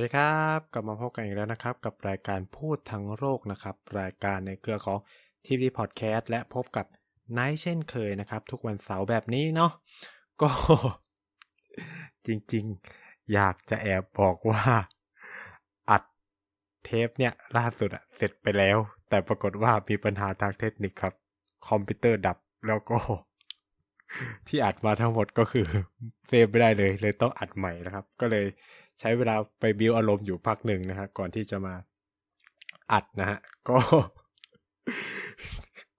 [0.00, 4.98] สวัสดีครับ กลับมาพบกันอีกแล้วนะครับ กับรายการพูดทั้งโลกนะครับ รายการในเครือของ
[5.46, 6.86] ทีวีพอดแคสต์และพบกับ
[7.32, 9.72] ไนท์เช่นเคยนะครับ ทุกวันเสาร์แบบนี้เนาะ
[10.42, 10.50] ก็
[12.26, 14.62] จริงๆ อยากจะแอบบอกว่า
[15.90, 16.02] อัด
[16.84, 18.76] เทปเนี่ยล่าสุดอะเสร็จไปแล้ว
[19.08, 21.14] แต่ปรากฏว่ามีปัญหาทางเทคนิคครับ
[21.68, 22.98] คอมพิวเตอร์ดับแล้วก็
[24.48, 25.66] ที่อัดมาทั้งหมดก็คือ
[26.28, 28.46] เซฟไม่ได้เลย เลยต้องอัดใหม่นะครับ ก็เลย
[29.00, 31.74] ใช้เวลาไปบิวอารมณ์อยู่พักหนึ่งนะฮะก่อนที่จะมา
[32.92, 33.78] อัดนะฮะก็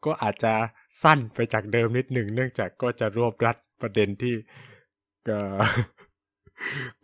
[0.05, 0.53] ก็อาจจะ
[1.03, 4.35] สั้นไปจากเดิมนิดหนึ่งเนื่องจากก็จะรวบรัดประเด็นที่
[5.29, 5.39] ก็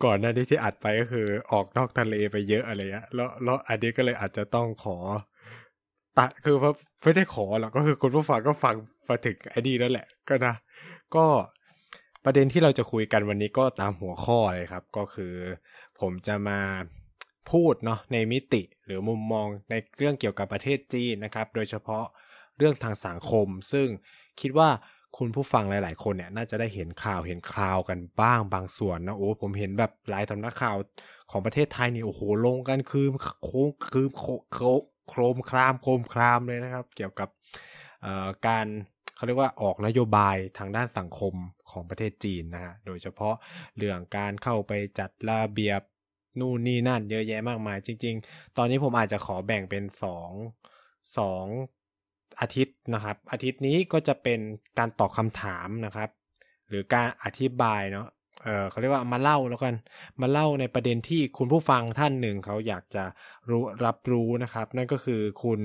[0.03, 4.97] ก่อนหน้านี้ที่อัดไปก็คือ ออกนอกทะเลไปเยอะอะไรเงี้ยแล้วแล้วอันนี้ก็เลยอาจจะต้องขอ
[6.17, 6.71] ตัดคือว่า
[7.03, 8.75] ไม่ได้ขอหรอกก็คือคุณผู้ฟังก็ฟัง
[9.09, 10.55] มาถึงไอ้นี่แล้วแหละ ก็นะ
[11.15, 11.25] ก็
[12.29, 15.33] ประเด็นที่เราจะคุยกันวันนี้ก็ตามหัวข้อเลยครับ ก็คือ
[15.99, 16.59] ผมจะมา
[17.51, 22.05] พูดเนาะในมิติหรือมุมมองในเรื่องเกี่ยวกับประเทศจีนนะครับ โดยเฉพาะ
[22.57, 23.87] เรื่องทางสังคม ซึ่ง
[24.41, 24.69] คิดว่า
[25.17, 30.75] คุณผู้ฟังหลาย ๆ คนเนี่ยน่าจะได้เห็นข่าวเห็นคราวกันบ้างบางส่วนนะโอ้ผมเห็นแบบหลายสำนักข่าว
[31.31, 33.05] ของประเทศไทยนี่โอ้โหลงกันคือ
[33.43, 34.25] โค้งคือโค
[35.09, 37.29] โครมครามโครมครามเลยนะครับ เกี่ยวกับ
[38.47, 38.67] การ
[39.17, 41.33] เขาเรียกว่าออกนโยบายทางด้านสังคม
[41.71, 43.35] ของประเทศจีนนะฮะโดยเฉพาะ
[43.77, 45.81] เรื่องการเข้าไปจัดระเบียบ
[46.39, 50.31] นู่นนี่นั่นเยอะแยะมากมาย จริง ๆ ตอนนี้ผมอาจจะขอแบ่งเป็นสอง
[51.17, 51.45] สอง
[52.41, 54.39] อาทิตย์นะครับ อาทิตย์นี้ก็จะเป็น
[54.77, 56.09] การตอบคำถามนะครับ
[56.69, 58.07] หรือการอธิบายเนาะ
[58.43, 59.75] เออเขาเรียกว่ามาเล่าแล้วกัน
[60.21, 63.03] มาเล่าในประเด็นที่คุณผู้ฟังท่านหนึ่งเขาอยากจะ
[63.49, 65.59] รู้รับรู้นะครับ นั่นก็คือคุณ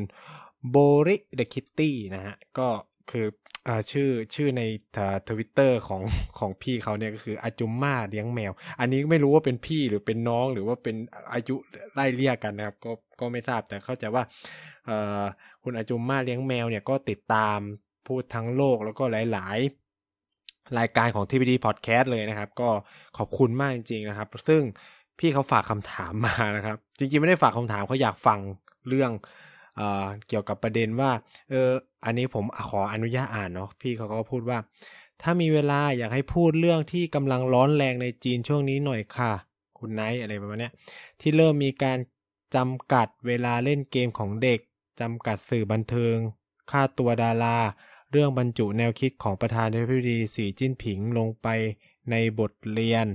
[0.71, 0.77] โบ
[1.07, 2.69] ริเดคิตตี้นะฮะก็
[3.11, 3.27] คือ
[3.69, 4.63] อ่าชื่อชื่อใน
[5.29, 6.03] ทวิตเตอร์ของ
[6.39, 10.97] ของพี่เขาเนี่ยก็คืออาจุมมาเลี้ยงแมว อันนี้ไม่รู้ว่าเป็นพี่หรือเป็นน้องหรือว่าเป็น
[11.33, 11.55] อายุ
[11.95, 14.25] ไล่เรียกกันนะครับ ก็ก็ไม่ทราบแต่เข้าใจว่า
[14.87, 15.23] เอ่อ
[15.63, 17.59] คุณอาจุมมาเลี้ยงแมวเนี่ยก็ติดตาม
[18.07, 19.59] พูดทั้งโลกแล้วก็หลาย
[20.19, 22.69] ๆ รายการของทีวีดีพอดแคสต์เลยนะครับ ก็
[23.19, 24.63] ขอบคุณมากจริง ๆ นะครับ ซึ่ง
[25.19, 28.39] พี่เขาฝากคำถามมานะครับ จริง ๆ ไม่ได้ฝากคำถามเขาอยากฟัง
[28.89, 29.11] เรื่อง
[30.29, 31.11] เกี่ยวกับประเด็นว่า
[31.51, 31.71] เออ
[32.05, 34.59] อันนี้ผมขออนุญาตอ่านเนาะพี่เขาก็พูดว่า
[35.23, 39.33] ถ้ามีเวลาอยากให้พูดเรื่องที่กำลังร้อนแรงในจีนช่วงนี้หน่อยค่ะ
[39.79, 40.71] คุณไนท์อะไรประมาณนี้
[41.21, 41.99] ที่เริ่มมีการ
[42.57, 44.61] จำกัดเวลาเล่นเกมของเด็ก
[45.01, 46.17] จำกัดสื่อบันเทิง
[46.71, 47.59] ค่าตัวดารา
[48.11, 51.49] เรื่องบรรจุแนวคิดของประธานาธิบดีสีจิ้นผิงลงไป
[52.11, 53.07] ในบทเรียน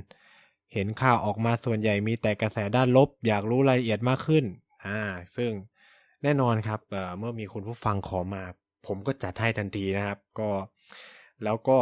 [0.74, 4.46] เห็นข่าวออกมาส่วนใหญ่มีแต่กระแสด้านลบ อยากรู้รายละเอียดมากขึ้น
[4.86, 5.00] อ่า
[5.36, 5.52] ซึ่ง
[6.24, 6.80] แน่นอนครับ
[7.18, 8.44] เมื่อมีคุณผู้ฟังขอมา
[8.86, 10.50] ผมก็จัดให้ทันทีนะครับ ก็
[11.44, 11.78] แล้วก็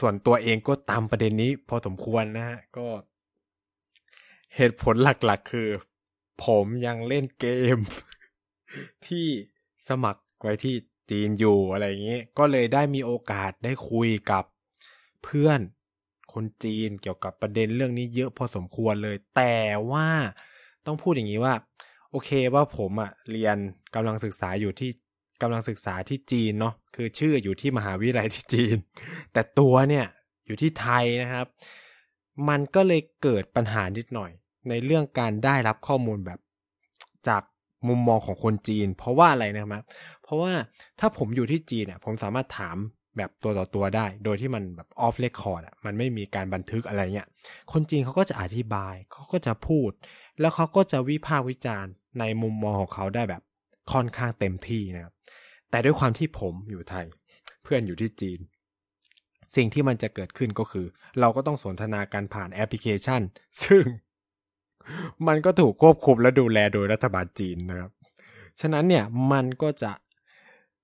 [0.00, 2.86] ส่วนตัวเองก็ตามประเด็นนี้พอสมควรนะฮะก็
[4.56, 5.68] เหตุผลหลักๆคือ
[6.44, 7.78] ผมยังเล่นเกม
[9.06, 9.26] ที่
[9.88, 10.74] สมัครไว้ที่
[11.10, 14.44] จีนอยู่อะไรอย่างนี้ ก็เลยได้มีโอกาสได้คุยกับ
[15.24, 15.60] เพื่อน
[16.32, 19.56] คนจีนเกี่ยวกับประเด็นเรื่องนี้เยอะพอสมควรเลย แต่
[19.90, 20.08] ว่า
[20.86, 21.54] ต้องพูดอย่างนี้ว่า
[22.12, 23.56] โอเคว่าผมอะเรียน
[23.94, 24.90] กำลังศึกษาอยู่ที่
[25.42, 28.76] กำลังศึกษาที่จีนเนาะคือชื่ออยู่ที่มหาวิทยาลัยที่จีน
[29.32, 30.06] แต่ตัวเนี่ย
[30.46, 31.46] อยู่ที่ไทยนะครับ
[32.48, 34.30] มันก็เลยเกิดปัญหานิดหน่อย
[34.68, 36.38] ในเรื่องการได้รับข้อมูลแบบ
[37.28, 37.42] จาก
[37.88, 39.84] มุมมองของคนจีน เพราะว่าอะไรนะครับ
[40.22, 40.52] เพราะว่า
[41.00, 42.76] ถ้าผมอยู่ที่จีนเนี่ยผมสามารถถาม
[43.16, 47.28] แบบตัวต่อตัวได้ โดยที่มันแบบออฟเรคคอร์ดอะมันไม่มีการบันทึกอะไรเงี้ย
[47.72, 49.90] คนจีนเขาก็จะอธิบายเขาก็จะพูด
[50.40, 53.42] แล้วเขาก็จะวิพากษ์วิจารณ์ในมุมมองของเขาได้แบบ
[53.92, 55.14] ค่อนข้างเต็มที่นะครับ
[55.70, 57.06] แต่ด้วยความที่ผมอยู่ไทย
[57.62, 58.38] เพื่อนอยู่ที่จีน
[59.56, 60.86] สิ่งที่มันจะเกิดขึ้นก็คือ
[61.20, 63.22] เราก็ต้องสนทนาการผ่านแอปพลิเคชัน
[63.64, 63.84] ซึ่ง
[65.26, 67.92] มันก็ถูกควบคุมและดูแลโดยรัฐบาลจีนนะครับ
[68.60, 69.92] ฉะนั้นเนี่ยมันก็จะ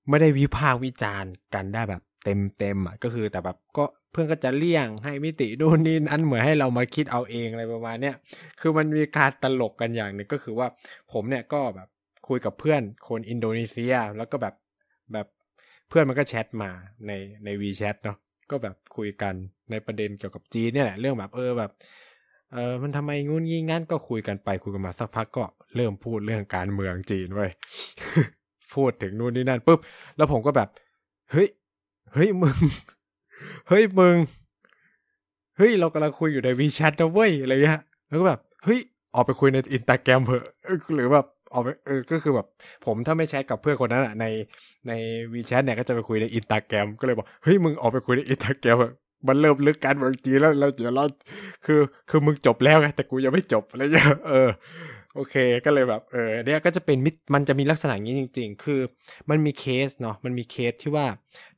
[0.08, 8.14] ไม่ได้วิพากษ์วิจารณ์กันได้แบบเต็มเต็มอะก็คือแต่แบบก็ เพื่อนก็จะเลี่ยงให้มิติดูนี่อันเหมือนให้เรามาคิดเอาเองอะไรประมาณเนี้ย
[8.60, 10.66] คือมันมีการตลกกันอย่างหนึ่งก็คือว่า
[11.12, 11.88] ผมเนี่ยก็แบบ
[12.28, 14.54] คุยกับเพื่อนคนอินโดนีเซีย แล้วก็แบบ
[15.12, 15.26] แบบ
[15.88, 16.70] เพื่อนมันก็แชทมา
[17.06, 17.12] ใน
[17.44, 18.16] ในวีแชทเนาะ
[18.50, 19.34] ก็แบบคุยกัน
[19.70, 21.70] ในประเด็นเกี่ยวกับจีนเนี่ยแหละเรื่องแบบเออแบบ
[22.52, 25.44] เออมันทำไมงุนงี้งั้นก็คุยกันไปคุยกันมาสักพักก็
[25.76, 27.48] เริ่มพูดเรื่องการเมืองจีนไว้
[28.74, 29.78] พูดถึงนู่นนี่นั่นปุ๊บ
[30.16, 30.68] แล้วผมก็แบบ
[31.30, 31.48] เฮ้ย
[32.14, 32.56] เฮ้ยมึง
[33.68, 34.16] เฮ้ยมึง
[35.56, 38.78] เฮ้ย เรากำลังคุยอยู่ในวีแชทนะเว้ยอะไรเงี้ยแล้วก็แบบ เฮ้ย
[39.14, 40.44] ออกไปคุยในอินตาแกรมเถอะ
[40.94, 42.46] หรือแบบออกไปเออก็คือแบบ
[42.84, 44.24] ผมถ้าไม่แชทกับเพื่อนคนนั้นอะใน
[44.88, 44.92] ใน
[45.32, 48.78] WeChat เนี่ยก็จะไปคุยในอินตาแกรมก็เลยบอกเฮ้ยมึงออกไปคุยในอินตาแกรม
[49.26, 51.04] มันเริ่มลึกการเมืองจีนแล้วเราเดี๋ยวเรา
[51.64, 51.80] คือ
[52.10, 54.48] คือมึงจบแล้วไงแต่กูยังไม่จบอะไรเงี้ยเออ
[55.14, 55.34] โอเค
[55.64, 58.80] ก็เลยแบบเออเนี่ยก็จะเป็นมิมันจะมีลักษณะอย่างนี้จริง ๆ คือ
[59.30, 61.06] มันมีเคสเนาะมันมีเคสที่ว่า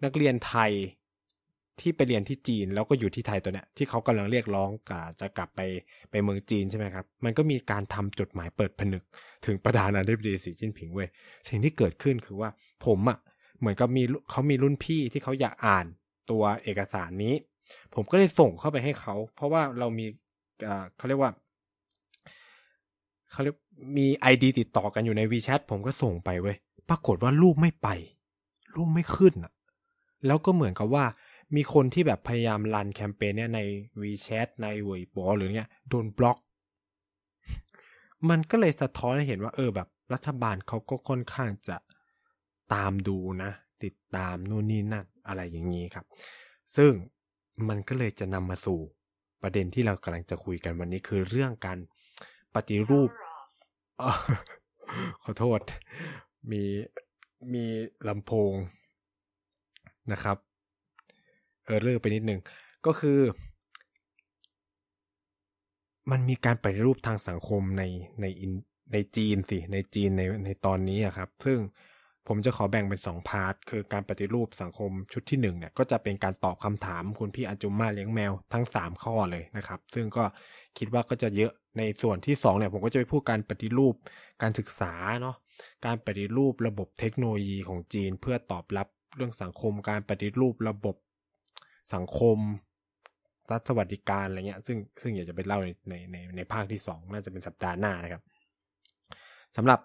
[0.04, 0.72] นักเรียนไทย
[1.80, 5.60] ที่ไปเรียนที่จีนแล้วก็อยู่ที่ไทยตัวเนี้ยที่เขากำลังเรียกร้องกาจะกลับไป
[6.10, 9.02] ไปเมืองจีนใช่ไหมครับ มันก็มีการทำจดหมายเปิดผนึก
[9.46, 11.08] ถึงประธานาธิบดีสีจิ้นผิงเว้ย
[11.48, 12.50] สิ่งที่เกิดขึ้นคือว่า
[12.86, 13.18] ผมอะ่ะ
[13.58, 15.86] เหมือนกับมีเขามีรุ่นพี่ที่เขาอยากอ่าน
[16.30, 17.34] ตัวเอกสารนี้
[17.94, 20.06] ผมก็เลยส่งเข้าไปให้เขา เพราะว่าเรามี
[20.96, 21.32] เขาเรียกว่า
[23.30, 23.56] เขาเรียก
[23.96, 26.56] มีไอดีติดต่อกันอยู่ใน WeChat ผมก็ส่งไปเว้ย
[26.88, 27.88] ปรากฏว่ารูปไม่ไป
[28.76, 29.52] รูปไม่ขึ้นอะ
[30.26, 31.04] แล้วก็เหมือนกับว่า
[31.56, 33.60] มีคนที่แบบพยายามรันแคมเปญเนี่ยใน
[34.00, 36.38] WeChat ในเว็บอหรือเนี้ยโดนบล็อก
[38.30, 41.76] มันก็เลยสะท้อนให้เห็นว่า เออแบบ รัฐบาลเขาก็ค่อนข้างจะ
[42.74, 43.50] ตามดูนะ
[43.84, 46.06] ติดตามนู่นนี่นั่นอะไรอย่างนี้ครับ
[46.76, 46.92] ซึ่ง
[47.68, 48.78] มันก็เลยจะนำมาสู่
[49.42, 51.78] ประเด็นที่เรากำลังจะคุยกันวันนี้คือเรื่องการ
[52.54, 53.10] ปฏิรูป
[55.22, 55.60] ขอโทษ
[56.50, 56.62] มี
[57.54, 57.64] มี
[58.08, 58.52] ลำโพง
[60.12, 60.36] นะครับ
[61.70, 62.40] ออเลอร์ไปนิดนึง
[62.86, 63.20] ก็คือ
[66.10, 67.82] มันมีการปฏิรูปทางสังคมใน
[68.20, 68.26] ใน
[68.92, 71.58] ในจีนสิ ในจีนในในตอนนี้อะครับ ซึ่ง
[72.28, 80.24] ผมจะขอแบ่งเป็นสองพาร์ท คือการปฏิรูปสังคมชุดที่หนึ่งเนี่ยก็จะเป็นการตอบคำถามคุณพี่อัจุมมาเลี้ยงแมวทั้งสามข้อเลยนะครับ ซึ่งก็
[80.78, 83.94] คิดว่าก็จะเยอะในส่วนที่สองเนี่ยผมก็จะไปพูดการปฏิรูป
[84.42, 85.36] การศึกษาเนาะ
[85.86, 90.96] การปฏิรูประบบเทคโนโลยีของจีน เพื่อตอบรับเรื่องสังคม การปฏิรูประบบ
[91.94, 92.38] สังคม
[93.52, 98.22] รัฐสวัสดิการอะไรเงี้ย ซึ่งซึ่งอยากจะไปเล่าในในในในภาคที่สองน่าจะเป็นสัปดาห์หน้านะครับ
[99.56, 99.80] สำหรับ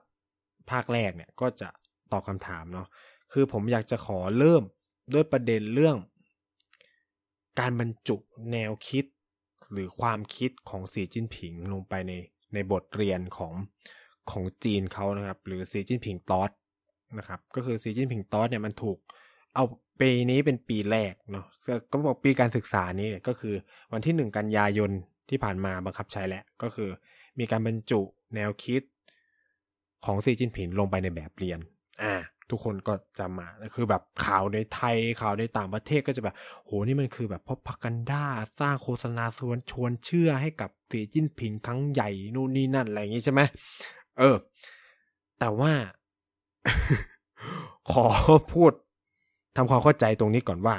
[0.72, 1.70] ภาคแรกเนี่ยก็จะ
[2.12, 2.88] ตอบคำถามเนาะ
[3.32, 4.64] คือผมอยากจะขอเริ่ม
[5.14, 5.98] ด้วยประเด็นเรื่อง
[7.60, 8.18] การบรรจุ
[8.52, 9.06] แนวคิด
[9.72, 12.14] หรือความคิดของสีจิ้นผิงลงไปใน
[12.54, 13.54] ในบทเรียนของ
[14.32, 16.52] ของจีนเขานะครับ หรือสีจิ้นผิงตอส
[17.18, 18.98] นะครับ ก็คือสีจิ้นผิงตอสเนี่ยมันถูก
[19.54, 19.64] เอา
[20.02, 21.46] ปีนี้เป็นปีแรกเนาะ
[21.92, 23.56] ก็บอกปีการศึกษานี้ก็คือ
[23.94, 24.92] วันที่หนึ่งกันยายน
[25.30, 26.90] ที่ผ่านมาบังคับใช้แล้วก็คือ
[27.40, 28.02] มีการบรรจุ
[28.36, 28.82] แนวคิด
[30.06, 31.60] ของซีจินผิงลงไปในแบบเรียน
[32.04, 32.16] อ่า
[32.50, 38.26] ทุกคนก็จะมาคือแบบข่าวในไทยข่าวในต่างประเทศก็จะแบบ โหนี่มันคือแบบพอพักันด้า
[38.60, 43.42] สร้างโฆษณาชวนชวนเชื่อให้กับสีจิ้นผิงครั้งใหญ่นู่นนี่นั่นอะไรอย่างงี้ใช่ไหม
[44.20, 44.36] เออ
[45.40, 45.72] แต่ว่า
[47.92, 48.08] ขอ
[48.54, 48.72] พูด
[49.56, 50.76] ทำความเข้าใจตรงนี้ก่อนว่า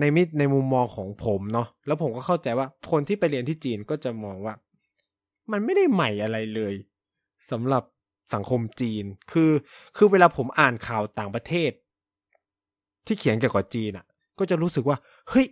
[0.00, 4.54] ในมิในมุมมองของผมเนาะแล้วผมก็เข้าใจว่าคนที่ไปเรียนที่จีนก็จะมองว่า
[5.52, 6.74] มันไม่ได้ใหม่อะไรเลย
[7.50, 7.84] สำหรับ
[8.34, 9.50] สังคมจีน คือ
[9.96, 11.70] คือเวลาผมอ่านข่าวต่างประเทศ
[13.06, 14.06] ที่เขียนเกี่ยวกับจีนอะ่ะ
[14.38, 14.98] ก็จะรู้สึกว่า
[15.30, 15.46] เฮ้ย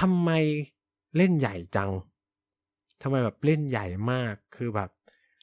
[0.00, 0.30] ทำไม
[1.16, 1.90] เล่นใหญ่จัง
[3.02, 4.90] ทำไมแบบเล่นใหญ่มากคือแบบ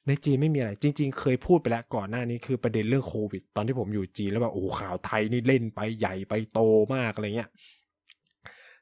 [0.06, 6.60] ในจีนไม่มีอะไร จริง ๆ เคยพูดไปแล้วก่อนหน้านี้คือประเด็นเรื่องโควิด ตอนที่ผมอยู่จีนแล้วแบบโอ้ข่าวไทยนี่เล่นไปใหญ่ไปโต
[6.94, 7.50] มากอะไรเงี้ย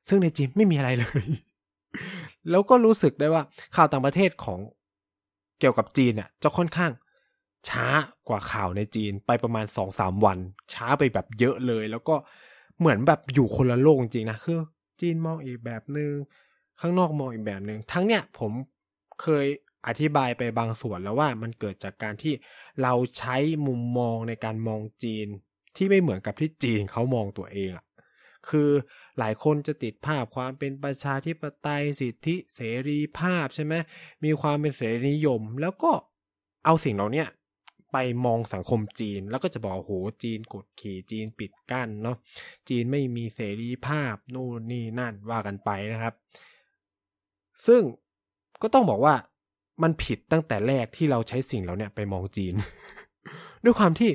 [0.09, 1.27] ซึ่งในจีนไม่มีอะไรเลย
[2.51, 3.43] แล้วก็รู้สึกได้ว่า
[3.77, 4.61] ข่าวต่างประเทศของ
[5.61, 6.93] เกี่ยวกับจีนเนี่ยจะค่อนข้าง
[7.69, 7.87] ช้า
[8.29, 10.39] กว่าข่าวในจีนไปประมาณสองสามวัน
[10.75, 12.15] ช้าไปแบบเยอะเลย แล้วก็
[12.79, 14.59] เหมือนแบบอยู่คนละโลกจริงนะคือ
[15.01, 16.13] จีนมองอีกแบบหนึง่ง
[16.81, 18.53] ข้างนอกมองอีกแบบหนึง่งทั้งเนี่ยผม
[19.23, 19.47] เคย
[19.87, 22.35] อธิบายไปบางส่วนแล้วว่ามันเกิดจากการที่
[22.83, 23.37] เราใช้
[23.67, 25.27] มุมมองในการมองจีน
[25.77, 27.85] ที่ไม่เหมือนกับที่จีนเขามองตัวเองอะ
[28.49, 28.71] คือ
[29.19, 33.75] หลายคนจะติดภาพความเป็นประชาธิปไตยสิทธิเสรีภาพใช่ไหม
[34.25, 35.93] มีความเป็นเสรีนิยม แล้วก็
[36.65, 37.25] เอาสิ่งเหล่านี้
[37.93, 42.17] ไปมองสังคมจีน แล้วก็จะบอกโหจีนกดขี่จีนปิดกั้นเนาะ
[42.69, 46.15] จีนไม่มีเสรีภาพนู่นนี่นั่นว่ากันไปนะครับ
[47.67, 47.83] ซึ่ง
[48.63, 49.15] ก็ต้องบอกว่า
[49.83, 52.55] มันผิดตั้งแต่แรกที่เราใช้สิ่งเหล่านี้ไปมองจีน
[53.65, 54.11] ด้วยความที่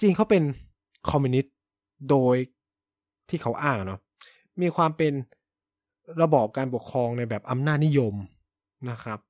[0.00, 0.42] จีนเขาเป็น
[1.10, 1.54] คอมมิวนิสต์
[2.10, 2.36] โดย
[3.28, 4.00] ที่เขาอ้างเนาะ
[4.62, 5.12] มีความเป็น
[6.22, 8.14] ระบอบการปกครองในแบบอำนาจนิยม
[8.90, 9.20] นะครับ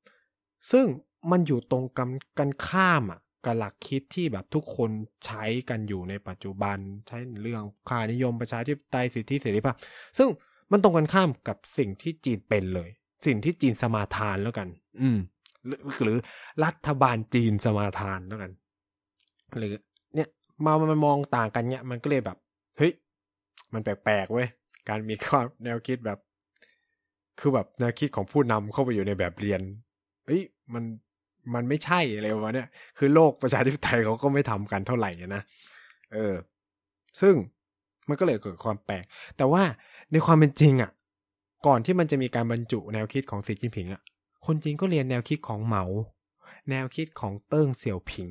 [0.70, 0.86] ซึ่ง
[1.30, 4.90] มันอยู่ตรงกันกันข้ามอะกับหลักคิดที่แบบทุกคน
[5.24, 6.78] ใช้กันอยู่ในปัจจุบัน
[7.08, 9.76] ใช้เรื่องค่านิยมประชาธิปไตยสิทธิเสรีภาพ
[10.18, 10.28] ซึ่ง
[10.70, 12.90] มันตรงกันข้ามกับสิ่งที่จีนเป็นเลย
[13.26, 14.68] สิ่งที่จีนสมาทานแล้วกัน
[15.00, 15.18] อืม
[16.02, 16.16] หรือ
[16.64, 18.52] รัฐบาลจีนสมาทานแล้วกัน
[19.58, 19.72] หรือ
[20.14, 20.28] เนี่ย
[20.64, 22.38] มามันมองต่างกันเนี่ยมันก็เลยแบบ
[22.78, 22.92] เฮ้ย
[23.72, 24.48] มันแปลกๆเว้ย
[24.88, 26.18] การมีความแนวคิดแบบ
[27.40, 29.60] คือแบบแนวคิดของผู้นำเข้าไปอยู่ในแบบเรียน
[30.26, 30.42] เฮ้ย
[30.74, 30.84] มัน
[31.54, 35.42] มันไม่ใช่อะไรวะเนี่ย คือโลกประชาธิปไตยเขาก็ไม่ทำกันเท่าไหร่นะ
[36.12, 36.34] เออ
[37.20, 37.34] ซึ่ง
[38.08, 39.04] มันก็เลยเกิดความแปลก
[39.36, 39.62] แต่ว่า
[40.12, 40.90] ในความเป็นจริงอะ่ะ
[41.66, 44.02] ก่อนที่มันจะมีการบรรจุแนวคิดของสีจิ้นผิงอะ
[44.46, 45.84] คนจีนก็เรียนแนวคิดของเหมา
[46.70, 48.30] แนวคิดของเติ้งเสี่ยวผิง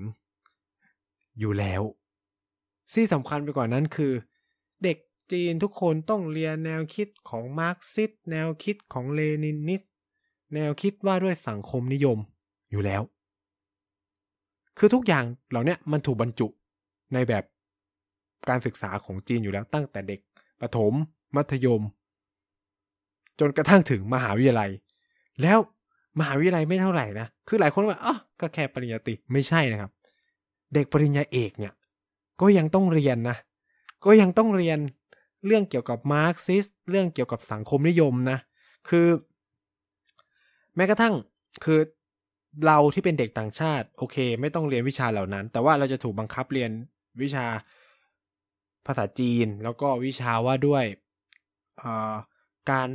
[1.39, 1.81] อยู่แล้ว
[2.93, 4.13] ที่สำคัญไปกว่านั้นคือ
[4.83, 4.97] เด็ก
[5.31, 9.81] จีนทุกคนต้องเรียนแนวคิดของมาร์กซิสต์แนวคิดของเลนินนิสต์
[10.55, 12.17] แนวคิดว่าด้วยสังคมนิยม
[12.71, 13.01] อยู่แล้ว
[14.77, 16.47] คือทุกอย่างเหล่านี้มันถูกบรรจุ
[17.13, 17.43] ในแบบ
[18.49, 20.19] การศึกษาของจีนอยู่แล้วตั้งแต่เด็ก
[20.61, 20.93] ประถม
[21.35, 21.81] มัธยม
[23.39, 24.71] จนกระทั่งถึงมหาวิทยาลัย
[25.41, 25.59] แล้ว
[26.19, 29.91] มหาวิทยาลัยไม่เท่าไหร่นะ คือหลายคนว่าอ๋อก็แค่ปริญญาตรีไม่ใช่นะครับ
[30.73, 31.73] เด็กปริญญาเอกเนี่ย
[32.41, 33.37] ก็ยังต้องเรียนนะ
[34.05, 34.79] ก็ยังต้องเรียน
[35.45, 38.37] เรื่องเกี่ยวกับมาร์กซิสเรื่องเกี่ยวกับสังคมนิยมนะ
[38.89, 39.07] คือ
[40.75, 41.13] แม้กระทั่ง
[41.63, 41.79] คือ
[42.65, 46.71] เราที่เป็นเด็กต่างชาติ โอเค ไม่ต้องเรียนวิชาเหล่านั้น แต่ว่าเราจะถูกบังคับเรียน
[47.21, 47.45] วิชา
[48.85, 50.85] ภาษาจีน แล้วก็วิชาว่าด้วย
[52.71, 52.89] การ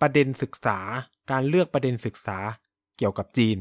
[0.00, 0.78] ประเด็นศึกษา
[1.30, 2.38] การเลือกประเด็นศึกษา
[2.98, 3.56] เกี่ยวกับจีน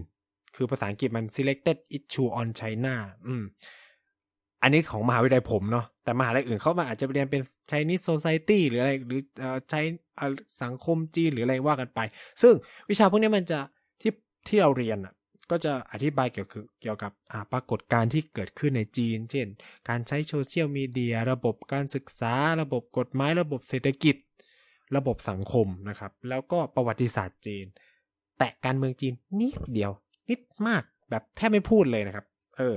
[0.55, 2.95] คือภาษาอังกฤษมัน selected issue on China
[3.27, 3.43] อืม
[4.63, 7.41] อันนี้ของมหาวิทยาลัยผมเนาะแต่มหาลัยอื่นเขามาอาจจะเรียนเป็น
[7.71, 9.21] Chinese Society หรืออะไร หรือ
[9.69, 9.81] ใช้
[10.63, 11.99] สังคมจีนหรืออะไรว่ากันไป
[12.41, 12.53] ซึ่ง
[12.89, 13.59] วิชาพวกนี้มันจะ
[14.01, 14.11] ที่
[14.47, 15.13] ที่เราเรียนอะ
[15.51, 17.11] ก็จะอธิบายเกี่ยวกับเกี่ยวกับ
[17.51, 19.47] ปรากฏการณ์ที่เกิดขึ้นในจีน เช่น
[19.89, 24.15] การใช้โซเชียลมีเดีย ระบบการศึกษา ระบบกฎหมาย ระบบเศรษฐกิจ
[24.95, 27.65] ระบบสังคมนะครับ แล้วก็ประวัติศาสตร์จีน
[28.37, 29.91] แตะการเมืองจีนนิดเดียว
[30.29, 32.25] นิดมากแบบแทบไม่พูดเลยนะครับ
[32.57, 32.75] เออ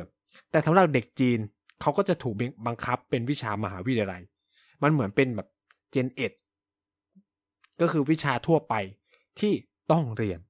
[0.51, 1.39] แต่สำหรับเด็กจีน
[1.81, 2.35] เขาก็จะถูก
[2.67, 4.23] บังคับเป็นวิชามหาวิทยาลัย
[4.83, 5.49] มันเหมือนเป็นแบบ
[5.91, 6.33] เจนเอ็ด
[7.81, 8.75] ก็คือวิชาทั่วไป
[9.41, 9.53] ที่
[9.93, 10.41] ต้องเรียน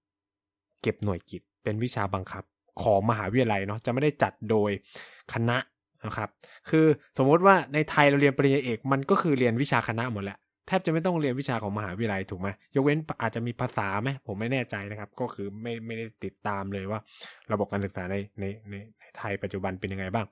[0.82, 2.44] เก็บหน่วยกิจเป็นวิชาบังคับ
[2.82, 4.70] ของมหาวิทยาลัยเนาะจะไม่ได้จัดโดย
[5.32, 5.58] คณะ
[6.06, 6.30] นะครับ
[6.68, 6.86] คือ
[7.18, 17.00] สมมติว่าในไทยเราเรียนปริญญาเอกมันก็คือเรียนวิชาคณะหมดแหละ แทบจะไม่ต้องเรียนวิชาของมหาวิทยาลัยถูกไหมยกเว้นอาจจะมีภาษาไหมผมไม่แน่ใจนะครับ ก็คือไม่ไม่ได้ติดตามเลยว่า
[17.52, 20.26] ระบบการศึกษาในในในในไทยปัจจุบันเป็นยังไงบ้าง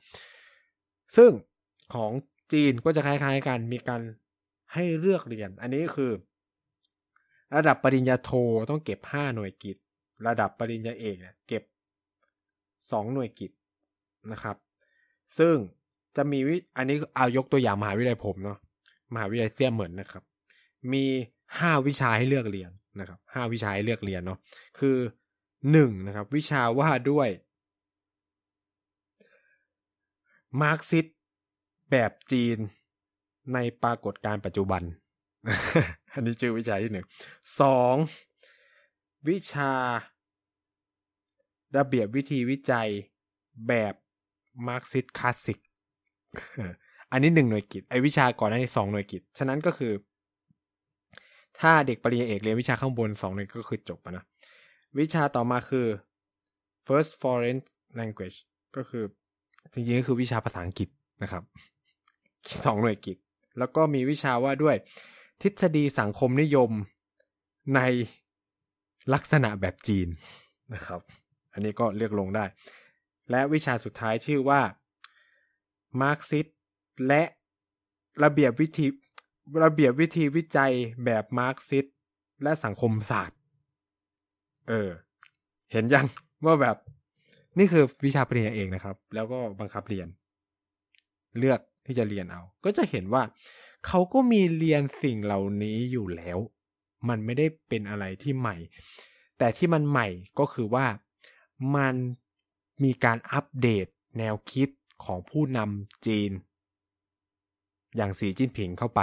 [1.16, 1.30] ซึ่ง
[1.94, 2.12] ของ
[2.52, 4.02] จีนก็จะคล้ายๆกันมีการ
[4.74, 6.12] ให้เลือกเรียน อันนี้คือ
[7.56, 8.30] ระดับปริญญาโท
[8.70, 9.76] ต้องเก็บ 5 หน่วยกิจ
[10.26, 11.62] ระดับปริญญาเอกเนี่ยเก็บ
[12.90, 13.50] สองหน่วยกิจ
[14.32, 14.56] นะครับ
[15.38, 15.54] ซึ่ง
[16.16, 18.58] จะมีวิอันนี้เอายกตัวอย่างมหาวิทยาลัยผมเนาะ
[19.12, 20.22] มหาวิทยาลัยเสี่ยเหมือนนะครับ
[20.92, 21.04] มี
[21.58, 24.38] ห้าวิชาให้เลือกเรียนนะครับห้าวิชาให้เลือกเรียนเนาะ
[24.78, 24.96] คือ
[25.70, 27.28] หนึ่งนะครับ วิชาว่าด้วย
[30.62, 31.06] มาร์กซิสต์
[31.90, 32.58] แบบจีน
[33.54, 34.82] ในปรากฏการณ์ปัจจุบัน
[36.12, 37.06] อันนี้ชื่อวิชาที่หนึ่ง
[37.60, 37.94] สอง
[39.28, 39.72] วิชา
[41.76, 42.88] ระเบียบวิธีวิจัย
[43.68, 43.94] แบบ
[44.68, 45.58] มาร์กซิสต์คลาสสิก
[47.12, 49.92] อันนี้หนึ่งหน่วยกิตไอ้วิชาก่อนหน้านี้สองหน่วยกิต ฉะนั้นก็คือ
[51.60, 54.24] ถ้าเด็กปริญญาเอกเรียนวิชาข้างบนสองหน่วยก็คือจบนะ
[54.98, 55.86] วิชาต่อมาคือ
[56.86, 57.58] first foreign
[58.00, 58.38] language
[58.76, 59.04] ก็คือ
[59.72, 60.88] จริงๆก็คือวิชาภาษาอังกฤษ
[61.22, 61.42] นะครับ
[62.64, 63.16] สองหน่วยกิต
[63.58, 64.76] แล้วก็มีวิชาว่าด้วย
[65.42, 66.70] ทฤษฎีสังคมนิยม
[67.76, 67.80] ใน
[69.12, 70.08] ลักษณะแบบจีน
[70.74, 71.00] นะครับ
[71.52, 72.44] อันนี้ก็เลือกลงได้
[73.30, 74.60] และวิชาสุดท้ายชื่อว่า
[76.02, 76.46] มาร์กซิสต์
[77.06, 77.22] และ
[78.24, 78.86] ระเบียบวิธี
[79.64, 80.72] ระเบียบวิธีวิจัย
[81.04, 81.86] แบบมาร์กซิสต์
[82.42, 83.38] และสังคมศาสตร์
[84.68, 84.90] เออ
[85.72, 86.06] เห็นยัง
[86.44, 86.76] ว่าแบบ
[87.58, 90.08] นี่คือวิชาปริญญาเอกนะครับ แล้วก็บังคับเรียน
[91.38, 93.22] เลือกที่จะเรียนเอา ก็จะเห็นว่า
[93.86, 96.38] เขาก็มีเรียนสิ่งเหล่านี้อยู่แล้ว
[97.08, 98.56] มันไม่ได้เป็นอะไรที่ใหม่
[99.38, 100.08] แต่ที่มันใหม่
[100.38, 100.86] ก็คือว่า
[101.76, 101.94] มัน
[102.84, 103.86] มีการอัปเดต
[104.18, 104.68] แนวคิด
[105.04, 106.30] ของผู้นำจีน
[107.96, 109.00] อย่างสีจิ้นผิงเข้าไป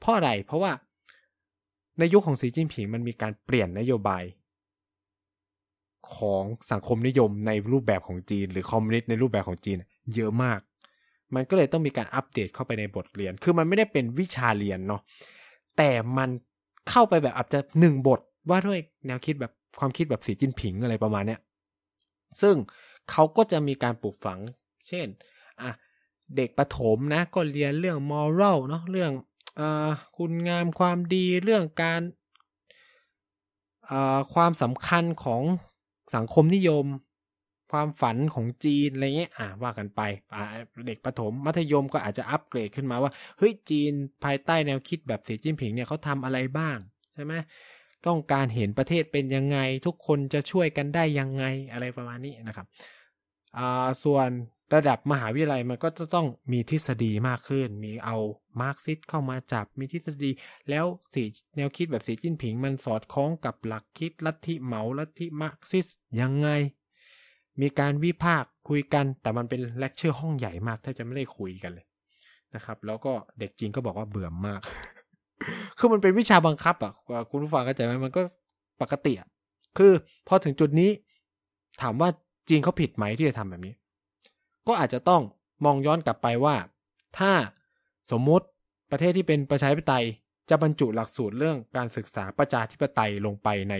[0.00, 0.72] เพราะอะไร เพราะว่า
[1.98, 4.22] ในยุคของสีจิ้นผิงมันมีการเปลี่ยนนโยบาย
[6.16, 9.76] ของสังคมนิยมในรูปแบบของจีน หรือคอมมิวนิสต์ในรูปแบบของจีน
[10.14, 10.60] เยอะมาก
[11.34, 15.00] มันก็เลยต้องมีการอัปเดตเข้าไปในบทเรียน คือมันไม่ได้เป็นวิชาเรียนเนาะ
[15.76, 16.30] แต่มัน
[16.88, 21.40] เข้าไปแบบอาจจะหนึ่งบทว่าด้วยแนวคิดแบบความคิดแบบสีจิ้นผิงอะไรประมาณเนี้ย
[22.42, 22.54] ซึ่ง
[23.10, 24.38] เขาก็จะมีการปลูกฝัง
[24.88, 25.06] เช่น
[26.36, 29.12] เด็กประถมนะ ก็เรียนเรื่องมอรัลเนาะเรื่อง
[29.58, 29.62] อ
[30.16, 32.00] คุณงามความดีเรื่องการ
[34.34, 35.42] ความสำคัญของ
[36.14, 36.86] สังคมนิยม
[37.72, 40.00] ความฝันของจีนอะไรเงี้ยอ่าว่ากันไป
[40.86, 43.92] เด็กประถมมัธยมก็อาจจะอัปเกรดขึ้นมาว่าเฮ้ยจีน
[44.24, 46.78] ภายใต้แนวคิดแบบสีจิ้นผิงเนี่ยเขาทำอะไรบ้าง
[47.14, 47.34] ใช่ไหม
[48.06, 52.66] ต้องการเห็นประเทศเป็นยังไง ทุกคนจะช่วยกันได้ยังไงอะไรประมาณนี้นะครับ
[53.58, 54.28] อ่าส่วน
[54.74, 58.16] ระดับมหาวิทยาลัยมันก็จะต้องมีทฤษฎีมากขึ้น มีเอา
[58.60, 60.30] มาร์กซิสต์เข้ามาจับ มีทฤษฎี
[60.70, 60.84] แล้ว
[61.14, 61.22] สี
[61.56, 65.86] แนวคิดแบบสีจิ้นผิง มันสอดคล้องกับหลักคิดลัทธิเหมาลัทธิมาร์กซิสต์
[66.20, 66.48] ยังไง
[67.60, 71.86] มีการวิพากษ์คุยกัน แต่มันเป็นเลคเชอร์ห้องใหญ่มากแทบจะไม่ได้คุยกันเลย
[72.54, 74.60] นะครับ แล้วก็เด็กจีนก็บอกว่าเบื่อมาก
[75.78, 76.92] คือมันเป็นวิชาบังคับอะ
[77.30, 78.22] คุณผู้ฟังเข้าใจไหมมันก็
[78.80, 79.28] ปกติอะ
[79.78, 79.92] คือ
[80.28, 80.90] พอถึงจุดนี้
[81.82, 82.08] ถามว่า
[82.48, 83.74] จีนเขาผิดไหมที่จะทำแบบนี้
[84.68, 85.22] ก็อาจจะต้อง
[85.64, 86.56] มองย้อนกลับไปว่า
[87.18, 87.32] ถ้า
[88.10, 88.46] สมมติ
[88.90, 90.04] ประเทศที่เป็นประชาธิปไตย
[90.50, 93.74] จะบรรจุหลักสูตรเรื่องการศึกษาประชาธิปไตยลงไปใน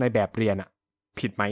[0.00, 0.68] ในแบบเรียนอะ
[1.18, 1.44] ผิดไหม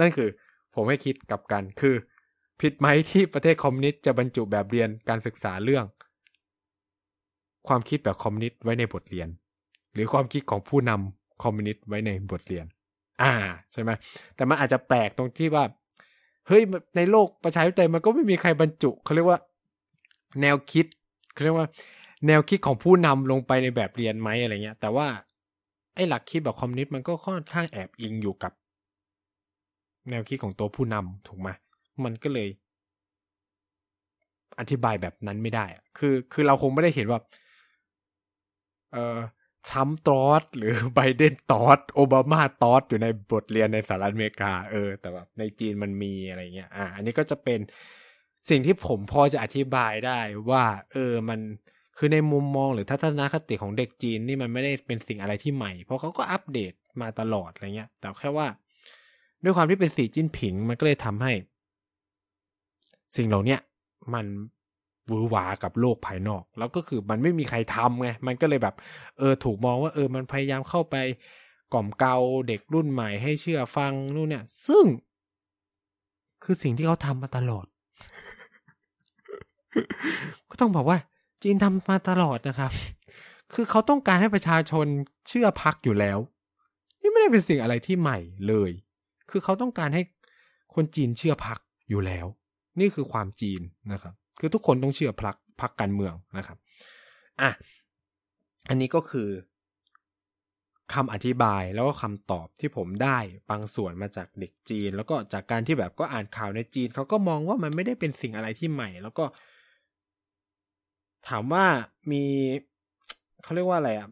[0.00, 0.28] นั่นคือ
[0.74, 1.94] ผมให้คิดกับกันคือ
[2.60, 5.84] ผิดไหมที่ประเทศคอมมิวนิสต์จะบรรจุแบบเรียนการศึกษาเรื่อง
[7.68, 9.28] ความคิดแบบคอมมิวนิสต์ไว้ในบทเรียน
[9.94, 12.66] หรือความคิดของผู้นำคอมมิวนิสต์ไว้ในบทเรียน
[13.22, 13.34] อ่า
[13.72, 13.90] ใช่ไหม
[14.36, 15.64] แต่มันอาจจะแปลกตรงที่ว่า
[16.46, 16.62] เฮ้ย
[16.96, 19.38] ในโลกประชาธิปไตยมันก็ไม่มีใครบรรจุเขาเรียกว่า
[20.40, 20.86] แนวคิด
[21.32, 21.68] เขาเรียกว่า
[22.26, 25.06] แนวคิดของผู้นำลงไปในแบบเรียนไหมอะไรเงี้ย แต่ว่า
[25.94, 28.52] ไอ้หลักคิดแบบคอมมิวนิสต์มันก็ค่อนข้างแอบอิงอยู่กับ
[30.10, 31.48] แนวคิดของตัวผู้นำถูกไหม
[32.04, 32.48] มันก็เลย
[34.58, 35.66] อธิบายแบบนั้นไม่ได้
[35.98, 37.20] คือ คือเราคงไม่ได้เห็นว่า
[38.92, 39.16] เออ
[39.70, 47.60] ทัมตอสหรือไบเดนตอสโอบามาตอสอยู่ในบทเรียนในสหรัฐอเมริกา เออ แต่แบบในจีนมันมีอะไรเงี้ย อ่า อันนี้ก็จะเป็น
[48.48, 51.40] สิ่งที่ผมพอจะอธิบายได้ว่า เออมัน
[51.98, 58.46] คือในมุมมองหรือทัศนคติของเด็กจีนนี่มันไม่ได้เป็นสิ่งอะไรที่ใหม่ เพราะเขาก็อัปเดตมาตลอดอะไรเงี้ย แต่แค่ว่า
[59.42, 61.32] ด้วยความที่เป็นสีจิ้นผิง มันก็เลยทำให้
[63.16, 63.56] สิ่งเหล่านี้
[64.14, 64.26] มัน
[65.10, 68.74] วือหวากับโลกภายนอก แล้วก็คือมันไม่มีใครทำไงมันก็เลยแบบ
[69.18, 70.96] เออถูกมองว่าเออมันพยายามเข้าไป
[71.72, 72.16] กล่อมเกา
[72.48, 74.84] เด็กรุ่นใหม่ให้เชื่อฟังนู่นเนี่ย ซึ่ง
[76.44, 77.66] คือสิ่งที่เขาทำมาตลอด
[80.50, 80.98] ก็ต้องบอกว่า
[81.42, 82.72] จีนทำมาตลอดนะครับ
[83.52, 84.86] คือเขาต้องการให้ประชาชน
[85.28, 86.18] เชื่อพักอยู่แล้ว
[87.00, 88.70] นี่ไม่ได้เป็นสิ่งอะไรที่ใหม่เลย
[89.30, 90.02] คือเขาต้องการให้
[90.74, 92.26] คนจีนเชื่อพักอยู่แล้ว
[92.80, 93.60] นี่คือความจีน
[93.92, 96.58] นะครับ คือทุกคนต้องเชื่อพักพักการเมืองนะครับ
[97.40, 97.50] อะ
[98.68, 99.28] อันนี้ก็คือ
[100.94, 103.18] คำอธิบายแล้วก็คำตอบที่ผมได้
[103.50, 109.24] บางส่วนมาจากเด็กจีน แล้วก็จากการที่แบบก็อ่านข่าวในจีนเขาก็มองว่ามันไม่ได้เป็นสิ่งอะไรที่ใหม่ แล้วก็
[111.28, 111.64] ถามว่า
[112.10, 112.24] มี
[113.42, 114.08] เขาเรียกว่าอะไรอะ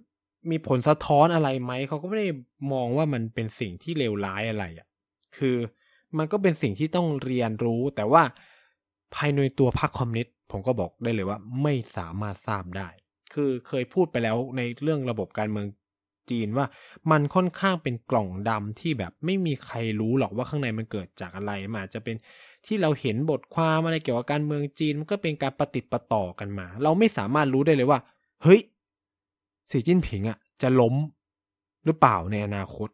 [0.51, 2.29] มีผลสะท้อนอะไรไหมเขาก็ไม่ได้
[2.73, 4.89] มองว่ามันเป็นสิ่งที่เลวร้ายอะไรอะ
[5.37, 5.57] คือ
[6.19, 8.23] มันก็เป็นสิ่งที่ต้องเรียนรู้ แต่ว่า
[9.15, 12.89] ภายในตัวพรรคคอมมิวนิสต์ผมก็บอกได้เลยว่าไม่สามารถทราบได้
[13.35, 15.67] คือเคยพูดไปแล้วในเรื่องระบบการเมือง
[16.31, 16.67] จีนว่า
[17.11, 22.17] มันค่อนข้างเป็นกล่องดำที่แบบไม่มีใครรู้หรอกว่าข้างในมันเกิดจากอะไรมาจะเป็น
[22.67, 27.99] ที่เราเห็นบทความอะไรเกี่ยวกับการเมืองจีนมันก็เป็นการปฏิติประต่อกันมา เราไม่สามารถรู้ได้เลยว่า
[28.43, 28.61] เฮ้ย
[29.71, 30.95] สีจิ้นผิงอะ จะล้ม
[31.85, 32.89] หรือเปล่าในอนาคต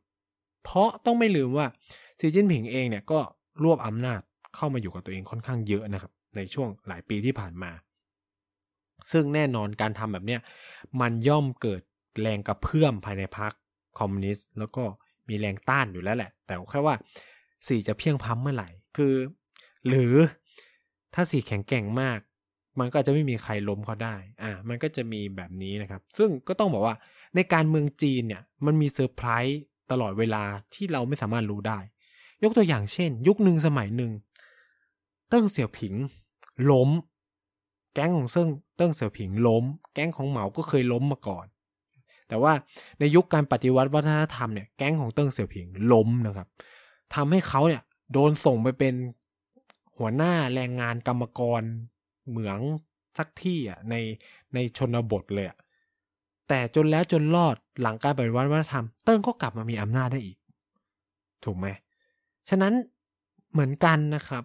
[0.64, 1.66] เพราะต้องไม่ลืมว่า
[2.20, 3.18] สีจิ้นผิงเองเนี่ยก็
[3.64, 4.20] รวบอำนาจ
[4.56, 7.70] เข้ามาอยู่กับตัวเองค่อนข้างเยอะนะครับ ในช่วงหลายปีที่ผ่านมา
[9.12, 10.40] ซึ่งแน่นอนการทำแบบเนี้ย
[11.00, 11.82] มันย่อมเกิด
[12.20, 13.52] แรงกระเพื่อมภายในพรรค
[13.98, 14.84] คอมมิวนิสต์แล้วก็
[15.28, 16.94] มีแรงต้านอยู่แล้วแหละ แต่แค่ว่า
[17.66, 19.14] สีจะเพียงพัมเมื่อไหร่คือ
[19.88, 20.14] หรือ
[21.14, 22.18] ถ้าสีแข็งแกร่งมาก
[22.80, 26.96] มันก็จะไม่มีใครล้มเขาได้ อ่า มันก็จะมีแบบนี้นะครับ ซึ่งก็ต้องบอกว่า
[27.34, 31.78] ในการเมืองจีนเนี่ย มันมีเซอร์ไพรส์ตลอดเวลาที่เราไม่สามารถรู้ได้
[32.42, 34.12] ยกตัวอย่างเช่น ยุคหนึ่งสมัยหนึ่ง
[35.28, 35.94] เติ้งเสี่ยวผิง
[36.70, 36.90] ล้ม
[37.94, 39.64] แก๊งของซึ่งเติ้งเสี่ยวผิงล้ม
[39.94, 41.46] แก๊งของเหมาก็เคยล้มมาก่อน
[42.28, 42.52] แต่ว่า
[42.98, 46.48] ในยุคการปฏิวัติวัฒนธรรมเนี่ยแก๊งของเติ้งเสี่ยวผิงล้มนะครับ
[47.14, 48.94] ทำให้เขาเนี่ยโดนส่งไปเป็น
[49.98, 51.62] หัวหน้าแรงงานกรรมกร
[52.28, 52.58] เหมือง
[53.18, 53.94] สักที่อะใน
[54.54, 55.58] ในชนบทเลยอะ
[56.48, 60.38] แต่จนแล้วจนรอดหลังการปฏิวัติวัฒนธรรม เติ้งก็กลับมามีอำนาจได้อีก
[61.44, 61.66] ถูกไหม
[62.48, 62.72] ฉะนั้น
[63.52, 64.44] เหมือนกันนะครับ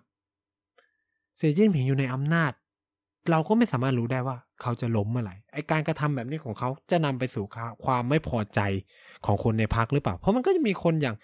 [1.45, 2.51] สีจิ้นผิงอยู่ในอำนาจ
[3.32, 7.45] เราก็ไม่สามารถรู้ได้ว่า เขาจะล้มเมื่อไหร่ไอการกระทำแบบนี้ของเขาจะนำไปสู่
[7.86, 8.60] ความไม่พอใจ
[9.25, 11.15] ของคนในพักหรือเปล่า เพราะมันก็จะมีคนอย่าง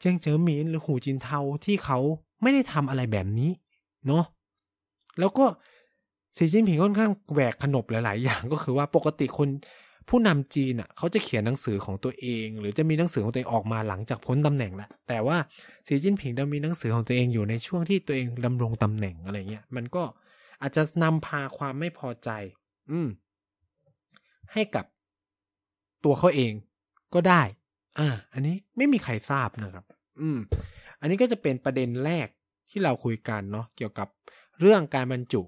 [0.00, 1.98] เจียงเจ๋อหมินหรือหูจินเทาที่เขา
[2.42, 3.50] ไม่ได้ทำอะไรแบบนี้
[4.06, 4.24] เนาะ
[5.18, 5.44] แล้วก็
[6.36, 9.48] สีจิ้นผิงค่อนข้างแหวกขนบหลาย ๆ อย่างก็คือว่าปกติคน
[10.08, 15.38] ผู้นำจีนอะเขาจะเขียนหนังสือของตัวเอง หรือจะมีหนังสือของตัวเองออกมาหลังจากพ้นตำแหน่งแล้วแต่ว่า
[15.86, 20.02] สีจิ้นผิงจะมีหนังสือของตัวเองอยู่ในช่วงที่ตัวเองดำรงตำแหน่งอะไรเงี้ยมันก็
[20.62, 22.30] อาจจะนำพาความไม่พอใจ
[22.90, 23.08] อืม
[24.52, 24.84] ให้กับ
[26.04, 26.52] ตัวเขาเอง
[27.14, 27.42] ก็ได้
[27.98, 29.84] อ่า อันนี้ไม่มีใครทราบนะครับ
[30.20, 30.38] อืม
[31.00, 32.28] อันนี้ก็จะเป็นประเด็นแรก
[32.70, 34.08] ที่เราคุยกันเนาะเกี่ยวกับ
[34.60, 35.42] เรื่องการบรรจุ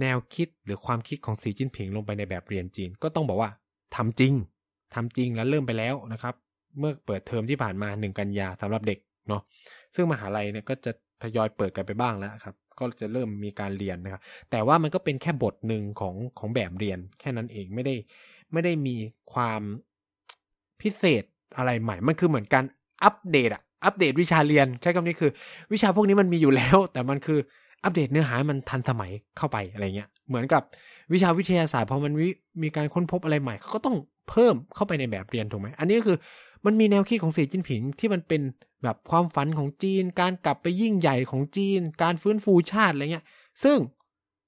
[0.00, 3.50] แนวคิดหรือความคิดของสีจิ้นผิงลงไปในแบบเรียนจีน ก็ต้องบอกว่า
[3.96, 4.32] ทำจริง
[4.94, 6.34] ทำจริงแล้วเริ่มไปแล้วนะครับ
[6.78, 9.42] เมื่อเปิดเทอมที่ผ่านมาหนึ่งกันยาสำหรับเด็กเนาะ
[9.94, 17.94] ซึ่งมหาลัยเนี่ยก็จะทยอยเปิดกันไปบ้างแล้วครับ ก็จะเริ่มมีการเรียนนะครับ แต่ว่ามันก็เป็นแค่บทหนึ่งของของแบบเรียน แค่นั้นเองไม่ได้
[18.52, 18.96] ไม่ได้มี
[19.32, 19.60] ความ
[20.80, 21.24] พิเศษ
[21.56, 22.64] อะไรใหม่ มันคือเหมือนการ
[23.04, 25.30] อัปเดตอะอัปเดตวิชาเรียน ใช้คำนี้คือ
[25.72, 27.38] วิชาพวกนี้มันมีอยู่แล้ว แต่มันคือ
[27.86, 30.62] อัปเดตเนื้อหามันทันสมัยเข้าไปอะไรเงี้ย เหมือนกับ
[31.12, 32.28] วิชาวิทยาศาสตร์พอมันวิ
[32.62, 33.96] มีการค้นพบอะไรใหม่เขาก็ต้อง
[34.30, 36.18] เพิ่มเข้าไปในแบบเรียนถูกไหมอันนี้ก็คือ
[36.66, 38.42] มันมีแนวคิดของสีจิ้นผิงที่มันเป็น
[38.82, 43.24] แบบความฝันของจีน การกลับไปยิ่งใหญ่ของจีน การฟื้นฟูชาติอะไรเงี้ย
[43.64, 43.78] ซึ่ง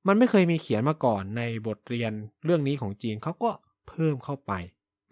[0.07, 2.12] มันไม่เคยมีเขียนมาก่อนในบทเรียน
[2.44, 3.51] เรื่องนี้ของจีนเขาก็
[3.88, 4.53] เพิ่มเข้าไป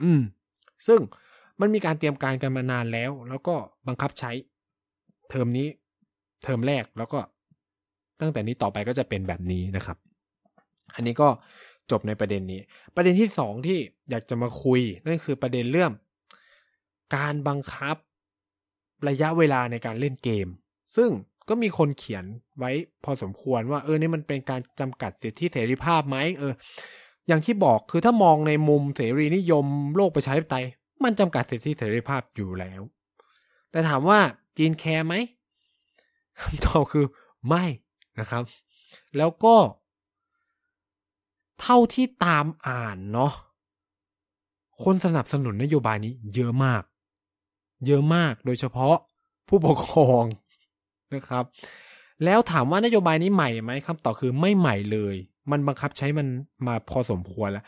[0.02, 0.22] อืม
[0.86, 1.00] ซึ่ง
[1.60, 3.54] มันมีการเตรียมการกันมานานแล้ว แล้วก็
[3.86, 4.30] บังคับใช้
[5.30, 5.68] เทอมนี้
[6.44, 7.18] เทอมแรกแล้วก็
[8.20, 9.96] ตั้งแต่นี้ต่อไปก็จะเป็นแบบนี้นะครับ
[10.94, 11.28] อันนี้ก็
[11.90, 12.60] จบในประเด็นนี้
[12.94, 13.78] ประเด็นที่สองที่
[14.10, 15.92] อยากจะมาคุย นั่นคือประเด็นเรื่อง
[17.16, 17.96] การบังคับ
[19.08, 20.48] ระยะเวลาในการเล่นเกม
[20.96, 21.10] ซึ่ง
[21.48, 22.24] ก็มีคนเขียน
[22.58, 22.70] ไว้
[23.04, 26.52] พอสมควรว่าเออนี่มันเป็นการจำกัดสิทธิเสรีภาพไหมเออ
[27.28, 30.66] อย่างที่บอกคือถ้ามองในมุมเสรีนิยมโลกประชาธิปไตย
[31.04, 32.82] มันจำกัดสิทธิเสรีภาพอยู่แล้ว
[33.70, 34.18] แต่ถามว่า
[34.58, 35.14] จีนแคร์ไหม
[36.40, 37.06] คำตอบคือ
[37.48, 37.64] ไม่
[38.20, 38.42] นะครับ
[39.16, 39.54] แล้วก็
[41.60, 43.32] เท่าที่ตามอ่านเนาะ
[44.82, 46.82] คนสนับสนุนนโยบายนี้เยอะมาก
[47.86, 48.96] เยอะมากโดยเฉพาะ
[49.48, 50.24] ผู้ปกครอง
[51.14, 51.44] นะครับ
[52.24, 55.14] แล้วถามว่านโยบายนี้ใหม่ไหมคำตอบคือไม่ใหม่เลย
[55.50, 56.26] มันบังคับใช้มัน
[56.66, 57.64] มาพอสมควรแล้ว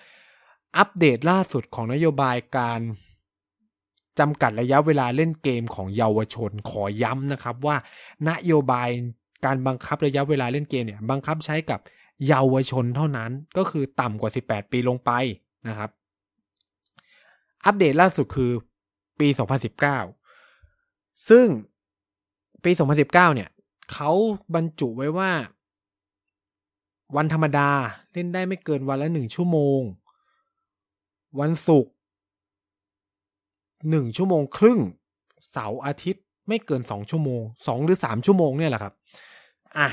[0.76, 2.80] อัปเดตล่าสุดของนโยบายการ
[4.18, 7.76] จำกัดระยะเวลาเล่นเกมของเยาวชนขอย้ำนะครับว่า
[8.28, 8.88] นโยบาย
[9.44, 11.80] การบังคับระยะเวลาเล่นเกมเนี่ยบังคับใช้กับ
[12.26, 15.10] เยาวชนเท่านั้นก็คือต่ำกว่า 18 ปีลงไป
[15.68, 15.90] นะครับ
[17.64, 18.52] อัปเดตล่าสุดคือ
[19.20, 19.28] ปี
[20.08, 21.46] 2019 ซึ่ง
[22.64, 23.48] ปี 2019 เนี่ย
[23.92, 24.10] เขา
[24.54, 25.32] บรรจุไว้ว่า
[27.16, 27.70] วันธรรมดา
[28.12, 29.80] เล่นได้ไม่เกินวันละหนึ่งชั่วโมง
[31.40, 31.92] วันศุกร์
[33.90, 34.80] หนึ่งชั่วโมงครึ่ง
[35.50, 38.94] เสาร์อาทิตย์ไม่เกินสองชั่วโมงสองหรือสามชั่วโมงเนี่ยแหละครับ
[39.78, 39.88] อะ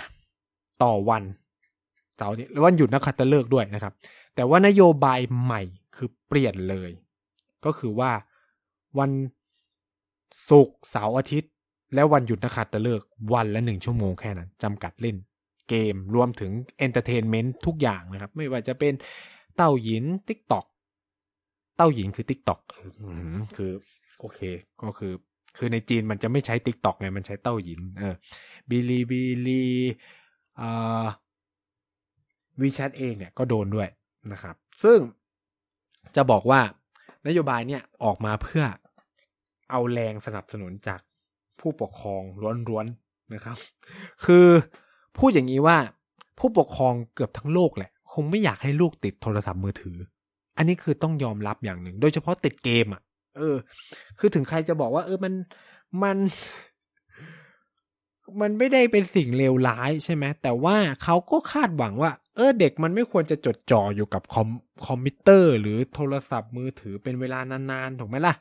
[0.83, 1.23] ต่อวัน
[2.17, 3.93] เสาร์นี้แล้ววันหยุดนักขัตฤกษ์ด้วยนะครับ
[4.35, 5.61] แต่ว่านโยบายใหม่
[5.95, 6.91] คือเปลี่ยนเลย
[7.65, 8.11] ก็คือว่า
[8.99, 9.11] วัน
[10.49, 11.51] ศุกร์เสาร์อาทิตย์
[11.95, 15.17] และวันหยุดนักขัตฤกษ์วันละหนึ่งชั่วโมงแค่นั้นจำกัดเล่น
[15.69, 18.93] เกมรวมถึง entertainment ทุกอย่างนะครับ ไม่ว่าจะเป็น
[19.55, 20.65] เต้าหยิน TikTok
[21.77, 22.59] เต้าหยินคือ TikTok
[23.57, 23.71] คือ
[24.19, 24.39] โอเค
[24.81, 25.13] ก็คือ
[25.57, 28.15] คือในจีนมันจะไม่ใช้ TikTok ไง มันใช้ Douyin เออ
[28.69, 29.65] Bilibili
[30.61, 31.05] อ่า
[32.61, 33.89] WeChat เองเนี่ยก็โดนด้วย
[34.31, 34.99] นะครับ ซึ่ง
[36.15, 36.59] จะบอกว่า
[37.27, 38.63] นโยบายเนี่ยออกมาเพื่อ
[39.71, 40.99] เอาแรงสนับสนุนจาก
[41.59, 42.21] ผู้ปกครอง
[42.69, 43.57] ล้วนๆนะครับ
[44.25, 44.47] คือ
[45.17, 45.77] พูดอย่างนี้ว่า
[46.39, 49.97] ผู้ปกครองเกือบทั้งโลกแหละ คงไม่อยากให้ลูกติดโทรศัพท์มือถือ
[50.57, 53.01] อันนี้คือต้องยอมรับอย่างหนึ่ง โดยเฉพาะติดเกมอะ
[53.37, 53.57] เออ
[54.19, 55.33] คือถึงใครจะบอกว่า เออมัน
[56.03, 56.17] มัน
[58.41, 64.47] มันไม่ได้เป็นสิ่งเลวร้ายใช่ไหมแต่ว่าเขาก็คาดหวังว่า เออเด็กมันไม่ควรจะจดจ่ออยู่กับคอม
[64.87, 68.33] คอมพิวเตอร์ หรือโทรศัพท์มือถือเป็นเวลานานๆถูกไหมล่ะ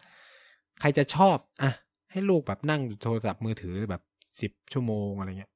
[0.81, 1.71] ใครจะชอบ อะ
[2.11, 4.03] ให้ลูกแบบนั่งโทรศัพท์มือถือแบบ
[4.41, 5.53] สิบชั่วโมงอะไรเงี้ย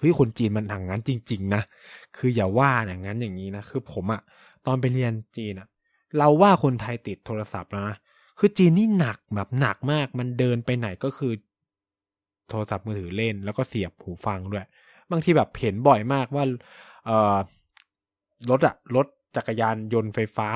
[0.00, 1.62] คือคนจีนมันทางนั้นจริง ๆ นะ
[2.16, 4.22] คืออย่าว่าอย่างนั้นอย่างนี้นะคือผมอะ
[4.66, 5.68] ตอนไปเรียนจีนอะ
[6.18, 7.86] เราว่าคนไทยติดโทรศัพท์นะ
[8.38, 11.32] คือจีนนี่หนักแบบหนักมาก มันเดินไปไหนก็คือ
[12.48, 14.66] โทรศัพท์มือถือเล่น แล้วก็เสียบหูฟังด้วย
[15.10, 16.44] บางทีแบบเห็นบ่อยมากว่า
[17.06, 17.36] เออ
[18.50, 20.48] รถอะรถจักรยานยนต์ไฟฟ้า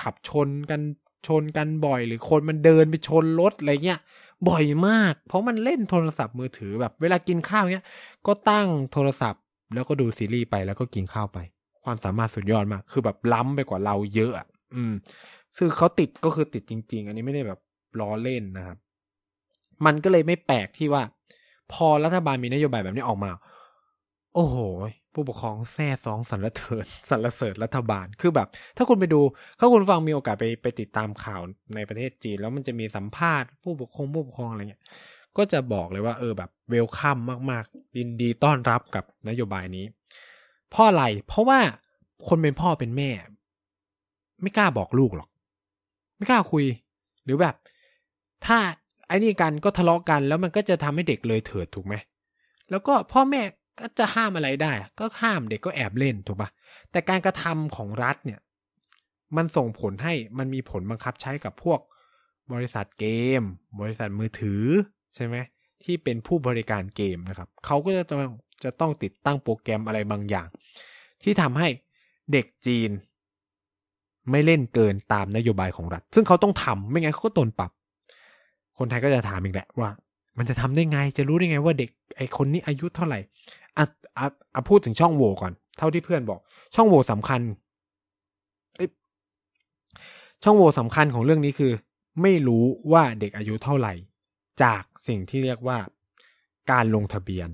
[0.00, 0.80] ขับชนกัน
[1.26, 4.00] ชนกันบ่อย หรือคนมันเดินไปชนรถอะไรเงี้ย
[4.48, 7.86] บ่อยมาก เพราะมันเล่นโทรศัพท์มือถือแบบ เวลากินข้าวเนี้ย
[8.26, 9.42] ก็ตั้งโทรศัพท์
[9.74, 11.38] แล้วก็ดูซีรีส์ไปแล้วก็กินข้าวไป
[11.84, 14.32] ความสามารถสุดยอดมาก คือแบบล้ำไปกว่าเราเยอะ
[14.74, 14.92] อืม
[15.56, 17.60] ซึ่งเขาติดก็คือติดจริง ๆ อันนี้ไม่ได้แบบ
[18.00, 18.78] ล้อเล่นนะครับ
[19.86, 21.02] มันก็เลยไม่แปลกที่ว่า
[21.72, 23.30] พอรัฐบาลมีนโยบายแบบนี้ออกมา
[24.34, 24.56] โอ้โห
[25.14, 29.20] ผู้ปกครองแท้ซองสรรเสริญสรรเสริญรัฐบาลคือแบบ ถ้าคุณไปดู
[29.58, 31.40] ถ้าคุณฟังมีโอกาสไปไปติดตามข่าว
[31.74, 34.82] ในประเทศจีน แล้วมันจะมีสัมภาษณ์ผู้ปกครองผู้ปกครองอะไรเงี้ย
[35.36, 37.18] ก็จะบอกเลยว่าเออแบบเวลคัม
[37.50, 39.84] มากๆยินดีต้อนรับกับนโยบายนี้
[40.70, 41.58] เพราะอะไรเพราะว่า
[42.28, 43.10] คนเป็นพ่อเป็นแม่
[44.42, 45.28] ไม่กล้าบอกลูกหรอก
[46.16, 46.64] ไม่กล้าคุย
[47.24, 47.54] หรือแบบ
[48.46, 48.58] ถ้า
[49.06, 51.94] ไอ้นี่กันก็ทะเลาะกัน แล้วมันก็จะทำให้เด็กเลยเถิดถูกไหม
[52.70, 53.42] แล้วก็พ่อแม่
[53.80, 56.48] ก็จะห้ามอะไรได้ ก็ห้ามเด็กก็แอบเล่นถูกปะ
[56.90, 58.40] แต่การกระทำของรัฐเนี่ย
[59.36, 61.80] มันส่งผลให้มันมีผลบังคับใช้กับพวก
[62.52, 63.06] บริษัทเก
[63.40, 63.42] ม
[63.80, 64.62] บริษัทมือถือ
[65.14, 65.36] ใช่ไหม
[65.84, 68.32] ที่เป็นผู้บริการเกมนะครับ เขาก็จะต้อง
[68.64, 70.46] จะต้องติดตั้งโปรแกรมอะไรบางอย่าง
[71.22, 71.68] ที่ทำให้
[72.32, 72.90] เด็กจีน
[74.30, 77.70] ไม่เล่นเกินตามนโยบายของรัฐ ซึ่งเขาต้องทำไม่งั้นเขาก็โดนปรับ
[78.78, 79.90] คนไทยก็จะถามอีกแหละว่า
[80.38, 83.18] มันจะทำได้ไงจะรู้ได้ไงว่าเด็กไอคนนี้อายุเท่าไหร่
[83.76, 83.84] อะ
[84.18, 86.40] อะอะพูดถึงช่องโหว่ก่อน เท่าที่เพื่อนบอก
[86.74, 87.40] ช่องโหว่สำคัญ
[90.44, 91.72] ช่องโหว่สำคัญของเรื่องนี้คือ
[92.22, 93.92] ไม่รู้ว่าเด็กอายุเท่าไหร่
[94.62, 95.78] จากสิ่งที่เรียกว่า
[96.70, 97.48] การลงทะเบียน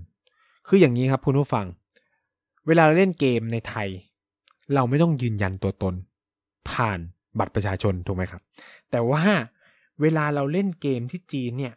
[0.69, 1.67] คืออย่างนี้ครับคุณผู้ฟัง
[2.67, 3.89] เวลาเราเล่นเกมในไทย
[4.75, 5.95] เราไม่ต้องยืนยันตัวตน
[6.71, 6.99] ผ่าน
[7.39, 8.43] บัตรประชาชนถูกไหมครับ
[8.91, 9.23] แต่ว่า
[10.01, 11.75] เวลาเราเล่นเกมที่จีนเนี่ย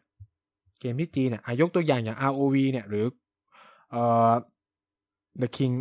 [0.80, 3.06] เกมที่จีนเนี่ยอายกตัวอย่างอย่าง ROV เนี่ยหรือ
[3.91, 4.32] เอ่อ
[5.41, 5.74] The King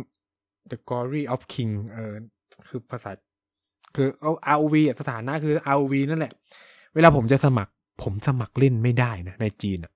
[0.71, 2.13] The Glory of King เออ
[2.67, 3.11] คือภาษา
[3.95, 6.33] คือเอา ROV สถานะคือ ROV นั่นแหละ
[6.95, 7.71] เวลาผมจะสมัคร
[8.03, 9.91] ผมสมัครเล่นไม่ได้นะในจีนอะ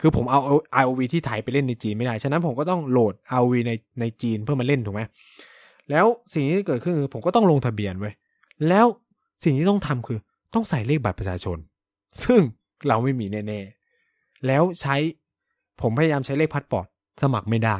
[0.00, 0.40] คือผมเอา
[0.82, 5.02] ROV ที่ไทยไปเล่นในจีนไม่ได้ ฉะนั้นผมก็ต้องโหลด ROV ในในจีนเพื่อมาเล่นถูกไหม
[5.90, 8.10] แล้วสิ่งที่เกิดขึ้นคือผมก็ต้องลงทะเบียนไว้
[8.68, 8.86] แล้ว
[9.44, 10.18] สิ่งที่ต้องทำคือ
[10.54, 11.58] ต้องใส่เลขบัตรประชาชน
[12.22, 12.40] ซึ่ง
[12.88, 14.96] เราไม่มีแน่ๆ แล้วใช้
[15.80, 16.86] ผมพยายามใช้เลขพัสปอร์ต
[17.22, 17.76] สมัครไม่ได้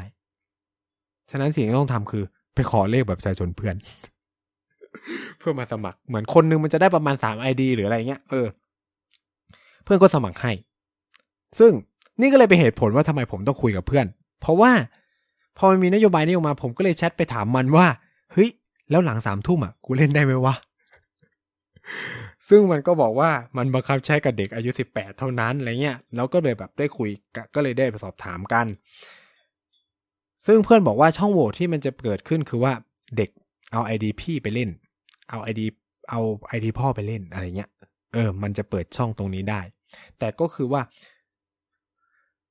[1.31, 3.77] ฉะนั้นสิ่งที่ต้องทำคือ ไปขอเลขบัตรประชาชนเพื่อน
[5.38, 8.47] เพื่อมาสมัคร เหมือนคนนึงมันจะได้ประมาณสามไอดีหรืออะไรเงี้ยเออ
[9.85, 10.53] เพื่อนก็สมัครให้
[11.59, 11.73] ซึ่ง
[12.21, 14.07] นี่ก็เลยเป็นเหตุผลว่าทำไมผมต้องคุยกับเพื่อน
[14.40, 14.73] เพราะว่า
[15.57, 17.87] พอมันมีนโยบายนี้ออกมา ผมก็เลยแชทไปถามมันว่า
[18.33, 18.51] เฮ้ย
[18.90, 20.55] แล้วหลังสามทุ่มอะ กูเล่นได้ไหมวะ
[22.49, 27.11] ซึ่งมันก็บอกว่ามันบังคับใช้กับเด็กอายุสิบแปดเท่านั้นอะไรเงี้ย แล้วก็เลยแบบได้คุย
[27.55, 28.66] ก็เลยได้ไปสอบถามกัน
[30.47, 32.73] ซึ่งเพื่อนบอกว่าช่องโหว่ที่มันจะเกิดขึ้นคือว่า
[33.16, 33.31] เด็ก
[33.73, 34.71] เอาไอดีพี่ไปเล่น
[35.31, 35.66] เอาไอดี
[36.11, 37.71] เอาไอดีพ่อไปเล่นอะไรเงี้ย
[38.14, 39.61] เออ มันจะเปิดช่องตรงนี้ได้
[40.19, 40.83] แต่ก็คือว่า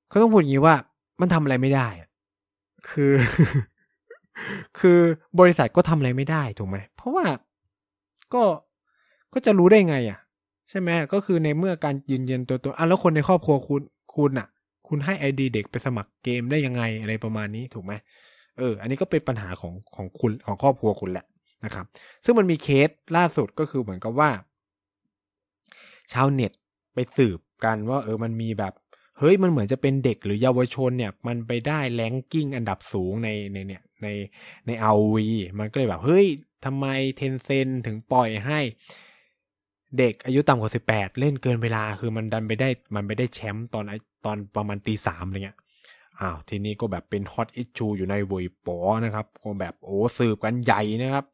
[0.07, 0.75] เขาต้องพูดอย่างนี้ว่า
[1.19, 1.87] มันทำอะไรไม่ได้
[2.89, 3.13] คือ
[4.79, 4.99] คือ
[5.39, 7.25] บริษัทก็ทำอะไรไม่ได้ถูกไหม เพราะว่า
[8.33, 8.43] ก็
[9.33, 10.19] ก็จะรู้ได้ไงอะ
[10.69, 13.81] ใช่ไหมก็คือในเมื่อการยืนยันตัวตนอะแล้วคนในครอบครัวคุณ
[14.15, 14.47] คุณอะ
[14.87, 17.93] คุณให้ ID เด็กไปสมัครเกมได้ยังไงอะไรประมาณนี้ถูกไหม
[18.57, 21.25] เออ อันนี้ก็เป็นปัญหาของของคุณของครอบครัวคุณแหละ
[21.65, 21.85] นะครับ
[22.25, 24.29] ซึ่งมันมีเคสล่าสุดก็คือเหมือนกับว่า
[26.13, 26.51] ชาวเน็ต
[26.93, 28.73] ไปสืบกันว่า เออมันมีแบบ
[29.19, 34.07] เฮ้ยมันเหมือนจะเป็นเด็กหรือเยาวชนเนี่ย มันไปได้ ranking อันดับสูงในในเนี่ยใน
[34.65, 35.27] ใน ROV
[35.59, 36.25] มันก็เลยแบบ เฮ้ย
[36.65, 36.85] ทำไม
[37.17, 38.59] Tencent ถึงปล่อยให้
[39.97, 43.83] เด็กอายุต่ำกว่าสิบแปดเล่นเกินเวลาคือมันดันไปได้มันไปได้แชมป์ตอน
[44.25, 45.57] ตอนประมาณตีสามอะไรเงี้ย
[46.19, 51.25] อ้าวทีนี้ก็แบบเป็น hot issue อยู่ในวยปอนะครับก็แบบโอ้สืบกันใหญ่นะครับ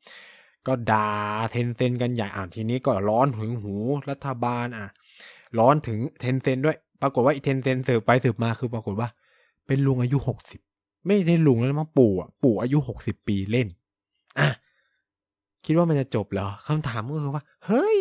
[0.67, 1.10] ก็ด่า
[1.51, 3.76] Tencent กันใหญ่อ่าทีนี้ก็ร้อนถึงหู
[4.10, 4.88] รัฐบาลอะ
[5.60, 9.09] ร้อนถึง Tencent ด้วย ปรากฏว่าอี Tencent สืบไปสืบมาคือปรากฏว่า
[9.67, 10.61] เป็นลุงอายุหกสิบ
[11.05, 13.67] ไม่ใช่ลุงแล้วมั้งปู่อะปู่อายุหกสิบปีเล่น
[14.39, 14.49] อะ
[15.65, 17.99] คิดว่ามันจะจบเหรอคำถามก็คือว่า เฮ้ย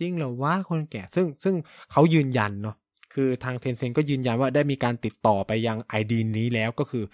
[0.00, 1.54] จริงเหรอวะคนแก่ ซึ่งซึ่ง
[1.92, 2.76] เขายืนยันเนาะ
[3.14, 7.04] คือทางเทนเซนก็ยืนยันว่าได้มีการติดต่อไปยังไอดีนี้แล้วก็คือ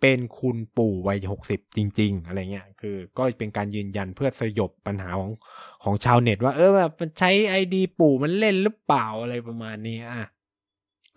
[0.00, 5.30] เป็นคุณปู่วัยหกสิบจริง ๆ อะไรเงี้ยคือก็เป็นการยืนยันเพื่อสยบปัญหาของ
[5.82, 10.28] ของชาวเน็ต ว่าเออแบบมันใช้ไอดี ปู่มันเล่นหรือเปล่าอะไรประมาณนี้อะ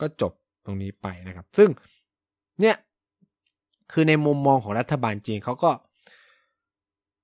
[0.04, 0.34] ก็จบ
[0.66, 1.70] ตรงนี้ไปนะครับ ซึ่ง
[2.62, 2.76] เนี่ย
[3.92, 5.72] คือในมุมมองของรัฐบาลจีนเขาก็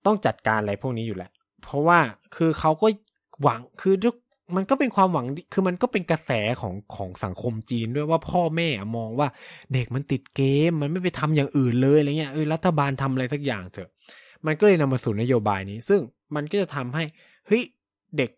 [0.06, 1.32] ต้องจัดการอะไรพวกนี้อยู่แหละ
[1.64, 2.00] เพราะว่า
[2.36, 2.88] คือเขาก็
[3.42, 3.96] หวังคือ
[4.56, 9.28] มันก็เป็นความหวังคือมันก็เป็นกระแสของของสังคมจีนด้วยว่าพ่อแม่มองว่า
[9.74, 13.90] เด็กมันติดเกม มันไม่ไปทำอย่างอื่นเลยอะไรเงี้ยเออรัฐบาลทำอะไรสักอย่างเถอะ
[14.46, 16.02] มันก็เลยนำมาสู่นโยบายนี้ ซึ่ง
[16.36, 17.04] มันก็จะทำให้
[17.48, 17.64] เฮ้ย
[18.18, 18.32] เด็ก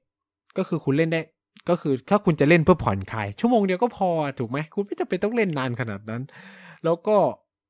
[0.58, 1.22] ก็คือคุณเล่นได้
[1.70, 4.10] ก็คือถ้าคุณจะเล่นเพื่อผ่อนคลาย ชั่วโมงเดียวก็พอ
[4.40, 6.22] ถูกไหมคุณไม่จำเป็นต้องเล่นนานขนาดนั้น
[6.84, 7.18] แล้วก็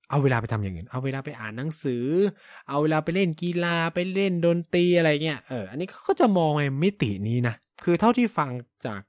[0.10, 2.06] เอาเวลาไปทำอย่างอื่น เอาเวลาไปอ่านหนังสือ
[2.70, 8.52] เอาเวลาไปเล่นกีฬาไปเล่นดนตรีอะไรเงี้ยเอออันนี้เขาก็จะมองในมิตินี้นะคือเท่าที่ฟัง
[8.86, 9.02] จาก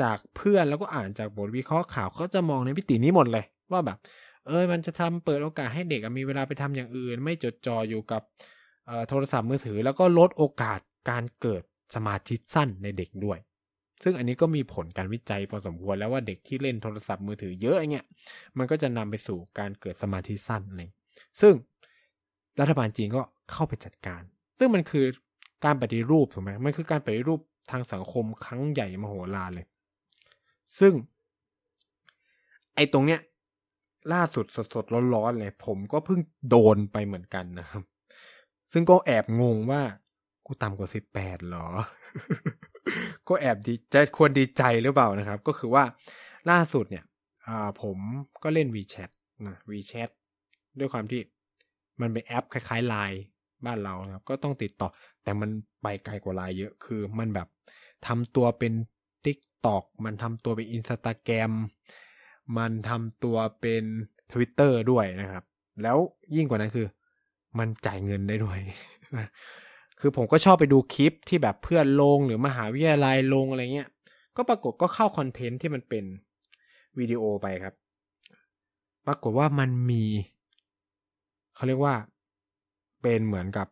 [0.00, 3.98] จากเพื่อนแล้วก็อ่านจากบทวิเคราะห์ข่าวเขาจะมองในมิตินี้หมดเลย ว่าแบบ
[4.46, 8.22] เออมันจะทำเปิดโอกาสให้เด็กมีเวลาไปทำอย่างอื่น ไม่จดจ่ออยู่กับ
[9.08, 11.62] โทรศัพท์มือถือ แล้วก็ลดโอกาสการเกิด
[11.94, 13.38] สมาธิสั้นในเด็กด้วย
[14.02, 18.04] ซึ่งอันนี้ก็มีผลการวิจัยพอสมควรแล้วว่าเด็กที่เล่นโทรศัพท์มือถือเยอะเนี่ย
[18.58, 20.80] มันก็จะนำไปสู่การเกิดสมาธิสั้นอะไร
[21.40, 21.54] ซึ่ง
[22.60, 24.22] รัฐบาลจีนก็เข้าไปจัดการ
[24.58, 25.06] ซึ่งมันคือ
[25.64, 29.66] การปฏิรูปถูกไหมมันคือการปฏิรูปทางสังคมครั้งใหญ่มโหฬารเลย
[30.78, 30.92] ซึ่ง
[32.74, 33.20] ไอ้ตรงเนี้ย
[34.12, 37.82] ล่าสุดสดๆร้อนๆเลย ผมก็เพิ่งโดนไปเหมือนกันนะครับ
[38.72, 39.82] ซึ่งก็แอบงงว่า
[40.46, 41.66] กูต่ำกว่าสิบแปดหรอ
[43.28, 45.84] ก็แอบดีจะควรดีใจหรือเปล่านะครับ ก็คือว่า
[46.50, 47.04] ล่าสุดเนี่ย
[47.82, 47.98] ผม
[48.42, 49.10] ก็เล่น WeChat
[49.46, 50.10] นะ WeChat
[50.78, 51.20] ด้วยความที่
[52.00, 53.20] มันเป็นแอปคล้ายๆไลน์
[53.66, 54.88] บ้านเรานะครับ ก็ต้องติดต่อ
[55.22, 55.50] แต่มัน
[55.82, 57.48] ไปไกลกว่าไลน์เยอะ คือมันแบบ
[58.06, 58.72] ทำตัวเป็น
[59.24, 61.52] TikTok มันทำตัวเป็น Instagram
[62.58, 63.84] มันทำตัวเป็น
[64.32, 65.44] Twitter ด้วยนะครับ
[65.82, 65.98] แล้ว
[66.36, 66.86] ยิ่งกว่านั้นคือ
[67.58, 68.58] มันจ่ายเงินได้ด้วย
[70.00, 73.88] คือผมก็ชอบไปดูคลิปที่แบบเพื่อนลงหรือมหาวิทยาลัยลงอะไรเงี้ย
[74.36, 76.04] ก็ปรากฏก็เข้าคอนเทนต์ที่มันเป็น
[76.98, 77.74] วิดีโอไปครับ
[79.06, 80.04] ปรากฏว่ามันมี
[81.54, 81.94] เขาเรียกว่า
[83.02, 83.68] เป็นเหมือนกับ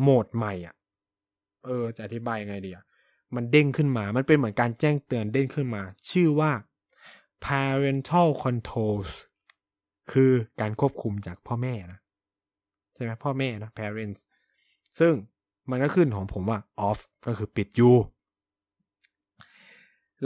[0.00, 0.74] โหมดใหม่อะ
[1.64, 2.84] เออ จะอธิบายยังไงดีอะ
[3.34, 6.50] มันเด้งขึ้นมา มันเป็นเหมือนการแจ้งเตือนเด้งขึ้นมา ชื่อว่า
[7.44, 9.10] parental controls
[10.12, 11.98] คือการควบคุมจากพ่อแม่นะ
[12.94, 14.20] ใช่ไหมพ่อแม่นะ parents
[14.98, 15.12] ซึ่ง
[15.70, 17.94] มันก็ขึ้นของผมว่า off ก็คือปิดอยู่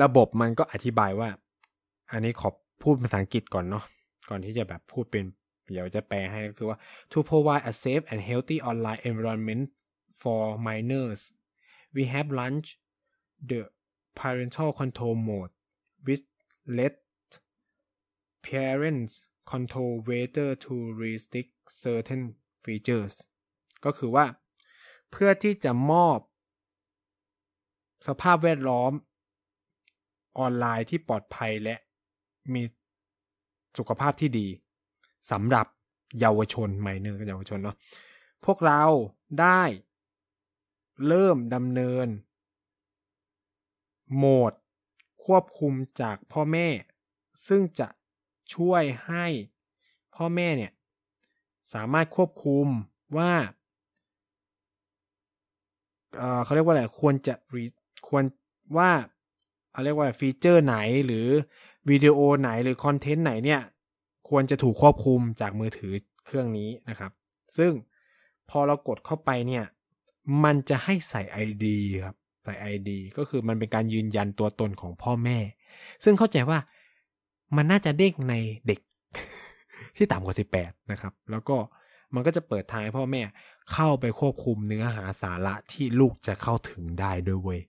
[0.02, 1.28] ระบบมันก็อธิบายว่า
[2.10, 2.48] อันนี้ขอ
[2.82, 3.84] พูดภาษาอังกฤษก่อนเนาะ
[4.28, 5.24] ก่อนที่จะแบบพูดเป็น
[5.72, 6.78] เดี๋ยวจะแปลให้ก็คือว่า
[7.12, 9.64] to provide a safe and healthy online environment
[10.22, 11.20] for minors
[11.96, 12.74] we have launched
[13.50, 13.60] the
[14.18, 15.52] parental control mode
[16.06, 16.24] which
[16.78, 16.94] let
[18.50, 19.12] parents
[19.52, 21.52] control whether to restrict
[21.84, 22.22] certain
[22.64, 23.14] features
[23.84, 24.24] ก็คือว่า
[25.16, 26.18] เพื่อที่จะมอบ
[28.06, 28.92] สภาพแวดล้อม
[30.38, 31.76] ออนไลน์ที่ปลอดภัยและ
[32.54, 32.62] มี
[33.78, 34.48] สุขภาพที่ดี
[35.30, 35.66] สำหรับ
[36.20, 37.76] เยาวชนไมเนอร์กับเยาวชนเนาะ
[38.44, 38.82] พวกเรา
[39.40, 39.62] ได้
[41.06, 42.08] เริ่มดำเนิน
[44.14, 44.52] โหมด
[45.24, 46.68] ควบคุมจากพ่อแม่
[47.46, 47.88] ซึ่งจะ
[48.54, 49.26] ช่วยให้
[50.14, 50.72] พ่อแม่เนี่ย
[51.72, 52.66] สามารถควบคุม
[53.16, 53.32] ว่า
[56.44, 57.34] เขาเรียกว่าอะไรควรจะ
[58.08, 58.24] ควร
[58.76, 58.90] ว่า
[59.72, 61.26] เขาเรียกว่าฟีเจอร์ไหนหรือ
[61.90, 63.60] วิดีโอไหนหรือคอนเทนต์ไหนเนี่ย
[64.28, 65.92] ควรจะถูกควบคุมจากมือถือ
[66.26, 67.12] เครื่องนี้นะครับ
[67.56, 67.72] ซึ่ง
[68.50, 69.64] พอเรากดเข้าไปเนี่ย
[70.44, 71.64] มันจะให้ใส่ ID
[72.04, 75.38] ครับใส่ ID ก็คือมันเป็นการยืนยันตัวตนของพ่อแม่
[76.04, 76.58] ซึ่งเข้าใจว่า
[77.56, 78.34] มันน่าจะเด้งใน
[78.66, 78.80] เด็ก
[79.96, 81.56] ที่ต่ำกว่า 18 นะครับ แล้วก็
[82.14, 83.22] มันก็จะเปิดทางให้พ่อแม่
[83.72, 87.60] เข้าไปควบคุมเนื้อหาสาระที่ลูกจะเข้าถึงได้ด้วยเว้ย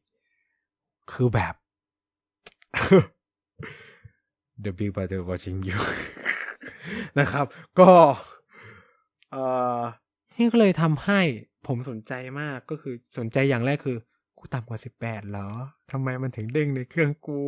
[1.12, 1.54] คือแบบ
[4.64, 5.80] The Big Brother watching you
[7.20, 7.46] นะครับ
[7.80, 7.90] ก็
[9.32, 9.44] เอ่
[9.78, 9.82] อ
[10.36, 11.22] นี่ก็เลยทำให้
[11.68, 13.98] ผมสนใจมากก็คือสนใจอย่างแรกคือ
[14.38, 15.48] กูต่ำกว่าสิบแปดเหรอ
[15.92, 17.42] ทำไมมันถึงเด้งในเครื่องกู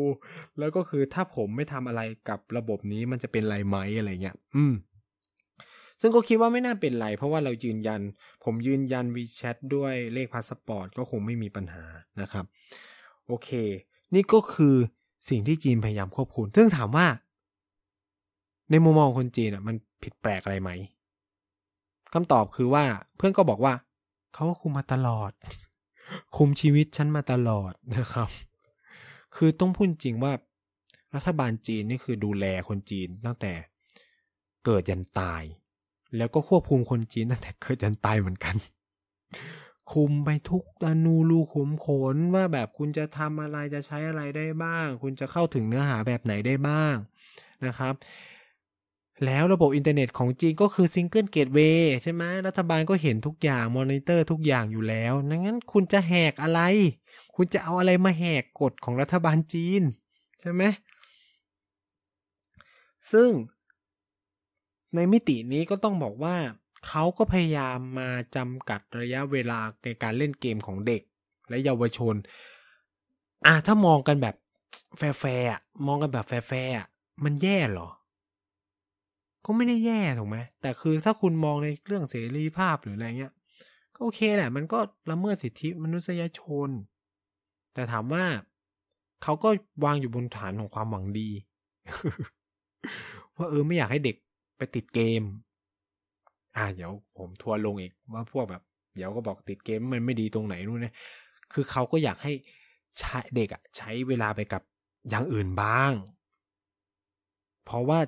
[0.59, 4.73] แล้วก็คือถ้าผมไม่ทำอะไรกับระบบนี้มันจะเป็นไรไหมอะไรเงี้ย อืม
[6.01, 8.01] ซึ่งก็คิดว่าไม่น่าเป็นไร เพราะว่าเรายืนยัน
[8.43, 11.85] ผมยืนยัน WeChat ด้วยเลขพาสปอร์ตก็คงไม่มีปัญหา
[12.21, 12.45] นะครับ
[13.27, 13.49] โอเค
[14.13, 14.75] นี่ก็คือ
[15.29, 17.07] สิ่งที่จีนพยายามควบคุม ซึ่งถามว่า
[18.71, 20.71] ในมุมมองคนจีนอะ มันผิดแปลกอะไรไหม
[22.13, 22.83] คำตอบคือว่า
[23.15, 23.73] เพื่อนก็บอกว่า
[24.33, 25.31] เขาก็คุมมาตลอด
[26.37, 28.29] คุมชีวิตฉันมาตลอดนะครับ
[29.35, 30.33] คือต้องพูดจริงว่า
[31.15, 33.53] รัฐบาลจีนนี่คือดูแลคนจีนตั้งแต่
[34.65, 35.43] เกิดยันตาย
[36.17, 38.55] แล้วก็ควบคุมคนจีนตั้งแต่เกิดจนตายเหมือนกัน
[39.93, 46.95] คุมไปทุกอณูรูขุมขนว่าแบบคุณจะทำอะไรจะใช้อะไรได้บ้าง คุณจะเข้าถึงเนื้อหาแบบไหนได้บ้าง
[47.65, 47.93] นะครับ
[49.25, 56.61] แล้วระบบอินเทอร์เน็ตของจีนก็คือ single gateway ใช่ไหมรัฐบาลก็เห็นทุกอย่างมอนิเตอร์ทุกอย่างอยู่แล้วงั้นคุณจะแหกอะไร
[57.35, 59.81] คุณจะเอาอะไรมาแหกกฎของรัฐบาลจีน
[60.41, 60.63] ใช่ไหม
[63.11, 63.29] ซึ่ง
[64.95, 66.35] ในมิตินี้ก็ต้องบอกว่า
[66.87, 71.01] เขาก็พยายามมาจำกัดระยะเวลาในการเล่นเกมของเด็ก
[71.49, 72.15] และเยาวชน
[73.45, 74.35] อะถ้ามองกันแบบ
[74.97, 75.49] แฟร์
[75.87, 76.73] มองกันแบบแฟร์
[77.23, 77.89] มันแย่หรอ
[79.45, 83.33] ก็ไม่ได้แย่ถูกไหมแต่คือถ้าคุณมองในเรื่องเสรีภาพหรืออะไรเงี้ย
[83.95, 84.79] ก็โอเคแหละ มันก็
[85.11, 86.69] ละเมิดสิทธิมนุษยชน
[87.73, 88.25] แต่ถามว่า
[89.23, 89.49] เขาก็
[89.83, 91.29] วางอยู่บนฐานของความหวังดี
[93.35, 94.17] ว่าเออไม่อยากให้เด็ก
[94.57, 95.23] ไปติดเกม
[96.55, 98.63] อ่าเดี๋ยวผมทัวร์ลงอีกว่าพวกแบบ
[98.95, 100.93] เดี๋ยวก็บอกติดเกมมันไม่ดีตรงไหนนู่นนะ
[101.53, 102.33] คือเขาก็อยากให้
[102.99, 104.61] ใช้เด็กอะใช้เวลาไปกับ
[105.09, 105.91] อย่างอื่นบ้าง
[107.65, 107.99] เพราะว่า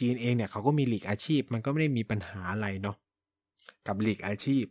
[0.00, 2.96] จีนเองเนี่ยเขาก็มีหลีกอาชีพ มันก็ไม่ได้มีปัญหาอะไรเนาะ
[3.86, 4.64] กับหลีกอาชีพ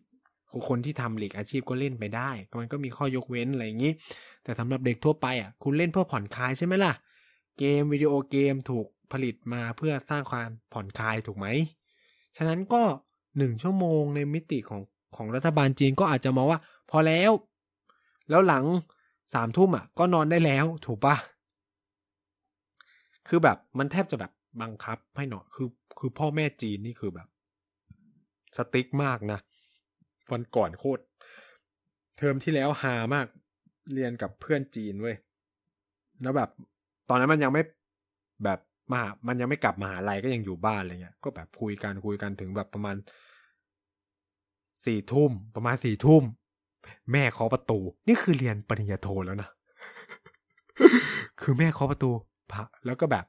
[0.68, 3.94] คนที่ทำหลีกอาชีพก็เล่นไปได้ มันก็มีข้อยกเว้นอะไรอย่างนี้
[4.44, 6.94] แต่สำหรับเด็กทั่วไปอะ คุณเล่นเพื่อผ่อนคลายใช่ไหมล่ะ
[7.60, 11.48] เกมวิดีโอเกมถูก ผลิตมาเพื่อสร้างความผ่อนคลายถูกไหม
[12.38, 12.84] ฉะนั้นก็
[13.38, 14.82] หนึ่งชั่วโมงในมิติของ
[15.16, 16.60] ของรัฐบาลจีนก็อาจจะมองว่า
[16.92, 17.32] พอแล้ว
[18.30, 18.66] แล้วหลัง
[19.34, 21.16] สามทุ่มอะ ก็นอนได้แล้วถูกปะ
[23.28, 25.68] คือแบบมันแทบจะแบบบังคับให้นอนคือ
[26.00, 27.28] คือพ่อแม่จีนนี่คือแบบ
[28.58, 29.40] สติ๊กมากนะ
[30.32, 31.02] วันก่อนโคตร
[32.18, 33.28] เทอมที่แล้วหามาก
[33.94, 35.16] เรียนกับเพื่อนจีนเว้ย
[36.24, 36.50] แล้วแบบ
[37.10, 37.64] ตอนนั้นมันยังไม่
[38.44, 38.60] แบบ
[38.92, 42.96] มามันยังไม่กลับมาหาลัยก็ยังอยู่บ้านอะไรเงี้ย ก็แบบคุยกันคุยกันถึงแบบประมาณ
[44.86, 46.24] สี่ทุ่มประมาณสี่ทุ่ม
[47.12, 49.50] แม่เคาะประตู นี่คือเรียนปริญญาโทแล้วนะ
[51.42, 52.10] คือแม่เคาะประตู
[52.52, 53.26] พระแล้วก็แบบ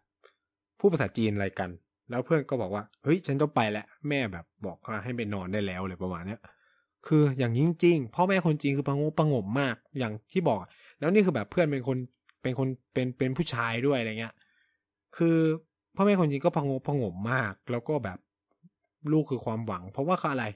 [0.79, 1.71] พูดภาษาจีนอะไรกัน
[2.11, 6.41] แล้วเพื่อนก็บอกว่าเฮ้ย ฉันต้องไปแล้วแม่แบบบอกว่าให้ไปนอนได้แล้วเลยประมาณเนี้ย
[7.07, 10.59] คืออย่างจริงๆพ่อแม่คนจีนคือประงประงมมากอย่างที่บอก
[11.01, 11.99] แล้วนี่คือแบบเพื่อนเป็นคน
[12.43, 14.35] เป็นคนเป็นเป็นผู้ชายด้วยอะไรเงี้ย
[15.17, 15.39] คือ
[15.95, 18.19] พ่อแม่คนจีนก็ประงประงมมาก แล้วก็แบบ
[19.13, 20.47] ลูกคือความหวัง เพราะว่าเขาอะไร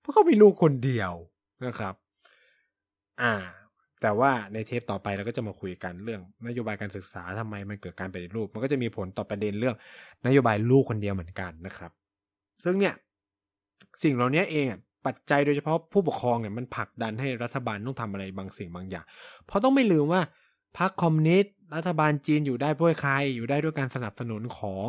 [0.00, 1.12] เพราะเขามีลูกคนเดียว
[1.66, 1.94] นะครับ
[3.22, 3.34] อ่า
[4.02, 9.76] แต่ว่าในเทปต่อไปเราก็จะมาคุยกันเรื่อง นโยบายการศึกษาทำไมมันเกิดการปฏิรูป มันก็จะมีผลต่อประเด็นเรื่อง
[10.26, 11.90] นโยบายลูกคนเดียวเหมือนกันนะครับ
[12.64, 12.94] ซึ่งเนี่ย
[14.02, 14.66] สิ่งเหล่านี้เอง
[15.06, 19.04] ปัจจัยโดยเฉพาะผู้ปกครองเนี่ยมันผลักดันให้รัฐบาลต้องทำอะไรบางสิ่งบางอย่าง
[19.46, 20.20] เพราะต้องไม่ลืมว่า
[20.78, 24.86] พรรคคอมมิวนิสต์ รัฐบาลจีนอยู่ได้ด้วยใครอยู่ได้ด้วยการสนับสนุนของ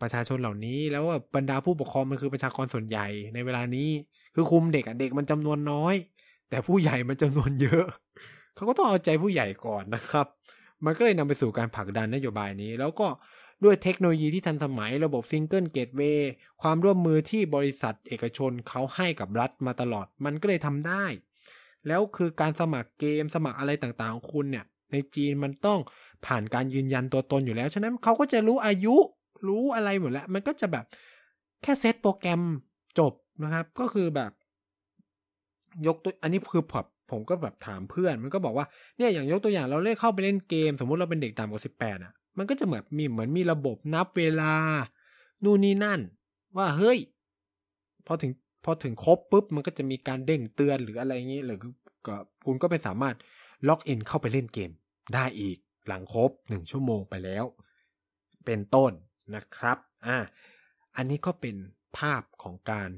[0.00, 3.88] ประชาชนเหล่านี้ แล้วว่าบรรดาผู้ปกครองมันคือประชากรส่วนใหญ่ในเวลานี้
[4.34, 5.94] คือคุมเด็กอะเด็กมันจำนวนน้อย
[6.50, 7.86] แต่ผู้ใหญ่มันจำนวนเยอะ
[8.54, 10.26] เขาก็ต้องเอาใจผู้ใหญ่ก่อนนะครับ
[10.84, 13.08] มันก็เลยนำไปสู่การผลักดันนโยบายนี้ แล้วก็
[13.64, 16.30] ด้วยเทคโนโลยีที่ทันสมัยระบบ single gateway
[16.62, 21.04] ความร่วมมือที่บริษัทเอกชนเขาให้กับรัฐมาตลอด มันก็เลยทำได้
[21.86, 25.80] แล้วคือการสมัครเกมสมัครอะไรต่างๆของคุณเนี่ย ในจีนมันต้อง
[26.26, 28.96] ผ่านการยืนยันตัวตนอยู่แล้ว ฉะนั้นเขาก็จะรู้อายุ
[29.48, 30.84] รู้อะไรหมดแล้ว มันก็จะแบบ
[31.62, 32.42] แค่เซตโปรแกรม
[32.98, 33.12] จบ
[33.42, 34.32] นะครับ ก็คือแบบ
[35.86, 38.66] ยกตัวอันนี้คือผมผมก็แบบถามเพื่อน มันก็บอกว่า
[38.96, 44.54] เนี่ยอย่างยกตัวอย่างเราเล่นเข้าไปเล่นเกม สมมุติเราเป็นเด็กต่ำกว่าสิบแปดอะ มันก็จะเหมือนมีเหมือนมีระบบนับเวลา
[45.44, 46.00] นู่นนี่นั่น
[46.56, 46.98] ว่าเฮ้ย
[48.06, 48.32] พอถึง
[48.64, 51.58] พอถึงครบปุ๊บมันก็จะมีการเด้งเตือนหรืออะไรอย่างนี้หรือ
[52.06, 52.16] ก็
[52.46, 53.14] คุณก็ไปสามารถ
[53.66, 54.70] ล็อกอินเข้าไปเล่นเกม
[55.14, 57.44] ได้อีกหลังครบหนึ่งชั่วโมงไปแล้ว
[58.44, 58.92] เป็นต้น
[59.34, 60.16] นะครับ อ่า
[60.96, 61.56] อันนี้ก็เป็น
[61.98, 62.90] ภาพของการ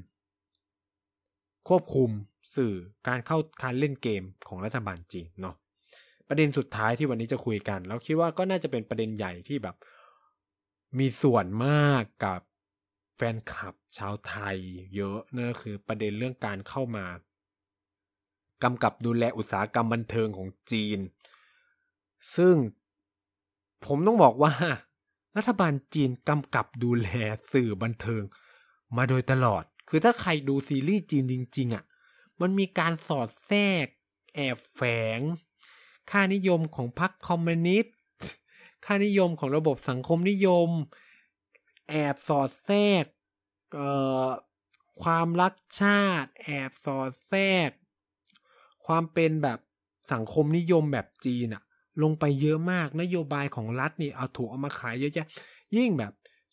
[1.67, 2.09] ควบคุม
[2.55, 2.73] สื่อ
[3.07, 5.55] การเข้าการเล่นเกมของรัฐบาลจีนเนาะ
[6.27, 9.75] ประเด็นสุดท้ายที่วันนี้จะคุยกัน แล้วคิดว่าก็น่าจะเป็นประเด็นใหญ่ที่แบบ
[10.99, 12.41] มีส่วนมากกับ
[13.15, 14.57] แฟนคลับชาวไทย
[14.95, 17.05] เยอะนั่นก็คือประเด็นเรื่องการเข้ามา
[18.63, 20.99] กำกับดูแลอุตสาหกรรมบันเทิงของจีน
[22.35, 22.55] ซึ่ง
[23.85, 24.53] ผมต้องบอกว่า
[25.37, 27.07] รัฐบาลจีนกำกับดูแล
[27.51, 28.23] สื่อบันเทิง
[28.97, 31.83] มาโดยตลอด คือถ้าใครดูซีรีส์จีนจริง ๆอะ่ะ
[32.41, 33.85] มันมีการสอดแทรก
[34.35, 34.81] แอบแฝ
[35.17, 35.19] ง
[36.11, 37.95] ค่านิยมของพรรคคอมมิวนิสต์
[38.85, 40.69] ค่านิยมของระบบสังคมนิยม
[41.89, 43.05] แอบสอดแทรก
[45.03, 47.69] ความรักชาติ แอบสอดแทรก
[48.85, 49.59] ความเป็นแบบ
[50.13, 51.63] สังคมนิยมแบบจีนอะ
[52.03, 55.27] ลงไปเยอะมากนโยบายของรัฐนี่เอาถูกเอามาขายเยอะแยะ
[55.75, 56.11] ยิ่งแบบ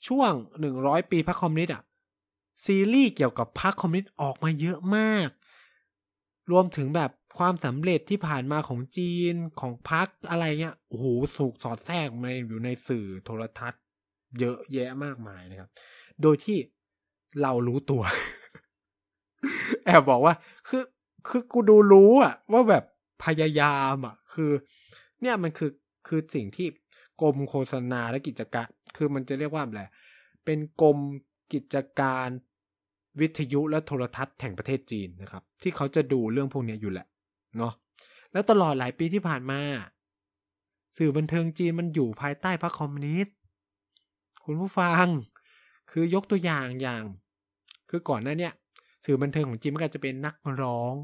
[0.09, 1.83] ช่วงหนึ่งร้อยปีพรรคคอมมิวนิสต์อะ
[2.65, 5.29] ซีรีส์เกี่ยวกับพรรคคอมมิวนิสต์ออกมาเยอะมาก
[6.51, 11.07] รวมถึงแบบความสำเร็จที่ผ่านมาของจีนของพักอะไรเงี้ยโอ้โห
[11.37, 13.83] สูกสอดแทรกมาอยู่ในสื่อโทรทัศน์
[14.41, 15.71] เยอะแยะมากมายนะครับ
[16.23, 16.59] โดยที่
[17.43, 18.03] เรารู้ตัว
[19.85, 20.35] แอบบอกว่า
[20.69, 20.83] คือ
[21.27, 22.85] คือกูดูรู้อะว่าแบบ
[23.25, 24.51] พยายามอะคือ
[25.21, 25.71] เนี่ยมันคือ
[26.09, 26.67] คือสิ่งที่
[27.21, 29.83] กรมโฆษณาและกิจการ คือมันจะเรียกว่าอะไร
[30.45, 30.99] เป็นกรม
[31.53, 32.29] กิจการ
[33.21, 37.07] วิทยุและโทรทัศน์แห่งประเทศจีนนะครับ ที่เขาจะดูเรื่องพวกนี้อยู่แหละ
[37.59, 37.73] เนาะ
[38.33, 39.61] แล้วตลอดหลายปีที่ผ่านมา
[40.97, 43.35] สื่อบันเทิงจีนมันอยู่ภายใต้พรรคคอมมิวนิสต์
[44.45, 45.07] คุณผู้ฟัง
[45.91, 47.03] คือยกตัวอย่างอย่าง
[47.91, 48.51] คือก่อนหน้านี้
[49.05, 50.95] สื่อบันเทิงของจีนมันก็จะเป็นนักร้อง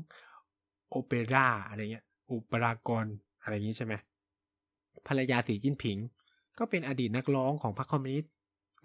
[0.91, 3.05] โอเปร่าอะไรเงี้ยอุปรากร
[3.43, 3.95] อะไรอย่างนี้ใช่ไหม
[5.07, 5.99] ภรรยาสีจิ้นผิง
[6.59, 8.33] ก็เป็นอดีตนักร้องของพรรคคอมมิวนิสต์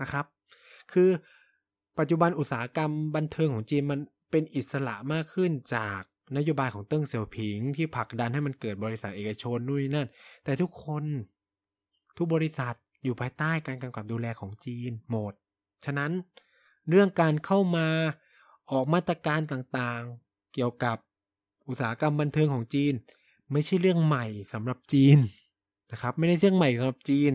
[0.01, 0.25] นะครับ
[0.93, 1.09] คือ
[1.99, 3.99] ปัจจุบันอุตสาหกรรมบันเทิงของจีนมัน
[4.31, 6.01] เป็นอิสระมากขึ้นจาก
[6.37, 10.07] นโยบายของเติ้งเสี่ยวผิง ที่ผลักดันให้มันเกิดบริษัทเอกชนนู่นนี่นั่น
[10.43, 11.03] แต่ทุกคน
[12.17, 15.33] ทุกบริษัทอยู่ภายใต้การกำกับดูแลของจีนหมด
[15.85, 16.11] ฉะนั้น
[16.89, 17.87] เรื่องการเข้ามา
[18.71, 20.97] ออกมาตรการต่างๆ เกี่ยวกับ
[21.67, 22.93] อุตสาหกรรมบันเทิงของจีน
[23.51, 25.17] ไม่ใช่เรื่องใหม่สำหรับจีน
[25.91, 27.31] นะครับ ไม่ได้เรื่องใหม่สำหรับจีน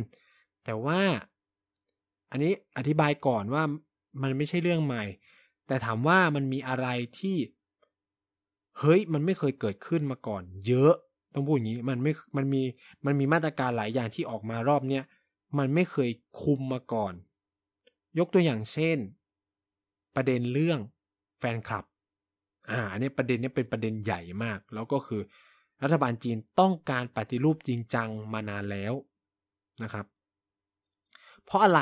[0.65, 1.01] แต่ว่า
[2.31, 3.63] อันนี้อธิบายก่อนว่า
[4.23, 5.05] มันไม่ใช่เรื่องใหม่
[5.67, 6.87] แต่ถามว่ามันมีอะไร
[7.19, 7.37] ที่
[8.79, 10.95] เฮ้ยมันไม่เคยเกิดขึ้นมาก่อน เยอะ
[11.35, 12.63] ต้องพูดอย่างนี้มันไม่มันมี
[13.07, 15.05] มันมีมาตรการหลายอย่างที่ออกมารอบเนี้ย
[15.59, 16.11] มันไม่เคย
[16.43, 17.15] คุมมาก่อน
[18.19, 18.99] ยกตัวอย่างเช่น
[20.15, 20.79] ประเด็นเรื่อง
[21.45, 21.85] ฟนคลับ
[22.71, 25.23] อ่าอันนี้ประเด็นนี้เป็นประเด็นใหญ่มาก แล้วก็คือ
[25.83, 28.93] รัฐบาลจีนต้องการปฏิรูปจริงจังมานานแล้ว
[29.83, 30.07] นะครับ
[31.45, 31.81] เพราะอะไร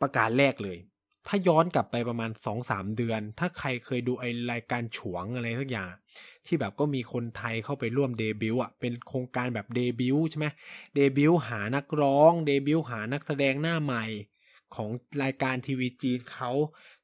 [0.00, 0.78] ประการแรกเลย
[1.26, 5.92] ถ้าย้อนกลับไปประมาณสองสามเดือน ถ้าใครเคยดูไอรายการ Chuang อะไรสักอย่าง
[6.46, 10.46] ที่แบบก็มีคนไทยเข้าไปร่วมเดบิวต์อะ เป็นโครงการแบบเดบิวต์ใช่ไหม
[10.94, 14.04] เดบิวต์หานักร้อง เดบิวต์หานักแสดงหน้าใหม่
[14.74, 14.90] ของ
[15.22, 16.50] รายการทีวีจีนเขา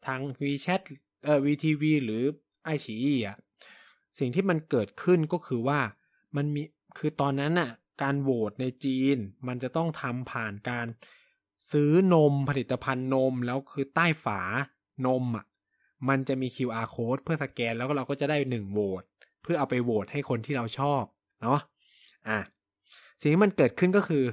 [0.07, 0.81] ทาง WeChat
[1.25, 2.23] เอ่อ WeTV หรือ
[2.65, 2.97] iQIYI
[3.27, 3.37] อะ
[4.19, 5.81] สิ่งที่มันเกิดขึ้นก็คือว่า
[6.37, 6.63] มันมี
[6.99, 7.71] คือตอนนั้นน่ะ
[8.03, 9.17] การโหวตในจีน
[9.49, 10.87] มันจะต้องทำผ่านการ
[11.73, 14.41] ซื้อนมผลิตภัณฑ์นมแล้วคือใต้ฝา
[15.07, 15.47] นมอะ
[16.09, 19.03] มันจะมี QR code เพื่อสแกนแล้วก็เราก็จะได้หนึ่งโหวต
[19.43, 21.03] เพื่อเอาไปโหวตให้คนที่เราชอบ
[21.43, 21.61] เนาะ
[22.29, 22.39] อะ
[23.21, 24.25] สิ่งที่มันเกิดขึ้นก็คือ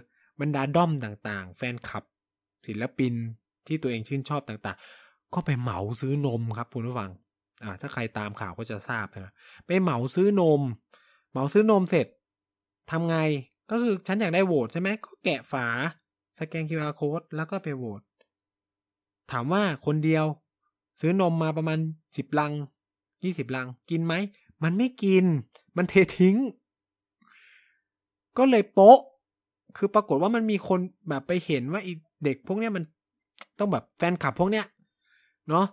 [0.41, 2.03] บรรดาด้อมต่างๆ แฟนคลับ
[2.67, 3.13] ศิลปิน
[3.67, 4.98] ที่ตัวเองชื่นชอบต่างๆ
[5.33, 7.11] ก็ไปเหมาซื้อนมครับคุณผู้ฟัง
[7.63, 9.33] อ่า ถ้าใครตามข่าวก็จะทราบนะ
[9.65, 10.61] ไปเหมาซื้อนม
[11.31, 12.07] เหมาซื้อนมเสร็จ
[12.91, 13.17] ทำไง
[13.71, 15.67] ก็คือฉันอยากได้โหวตใช่ไหมก็แกะฝา
[16.39, 18.01] สแกน QR code แล้วก็ไปโหวต
[19.31, 20.25] ถามว่าคนเดียว
[20.99, 21.79] ซื้อนมมาประมาณ
[22.17, 22.53] สิบลัง
[23.23, 24.13] ยี่สิบลัง กินไหม
[24.63, 25.25] มันไม่กิน
[25.77, 26.37] มันเททิ้ง
[28.37, 28.99] ก็เลยโป๊ะ
[29.77, 32.83] คือปรากฏว่ามันมีคนแบบไปเห็นว่าอีเด็กพวกเนี้ยมัน
[33.59, 34.65] ต้องแบบแฟนคลับพวกเนี้ย
[35.49, 35.65] เนาะ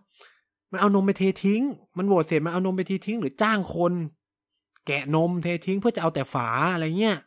[0.70, 1.62] มันเอานมไปเททิ้ง
[1.98, 3.92] มันโหวตเสร็จมันเอานมไปเททิ้ง หรือจ้างคน
[4.86, 7.18] แกะนมเททิ้งเพื่อจะเอาแต่ฝาอะไรเงี้ย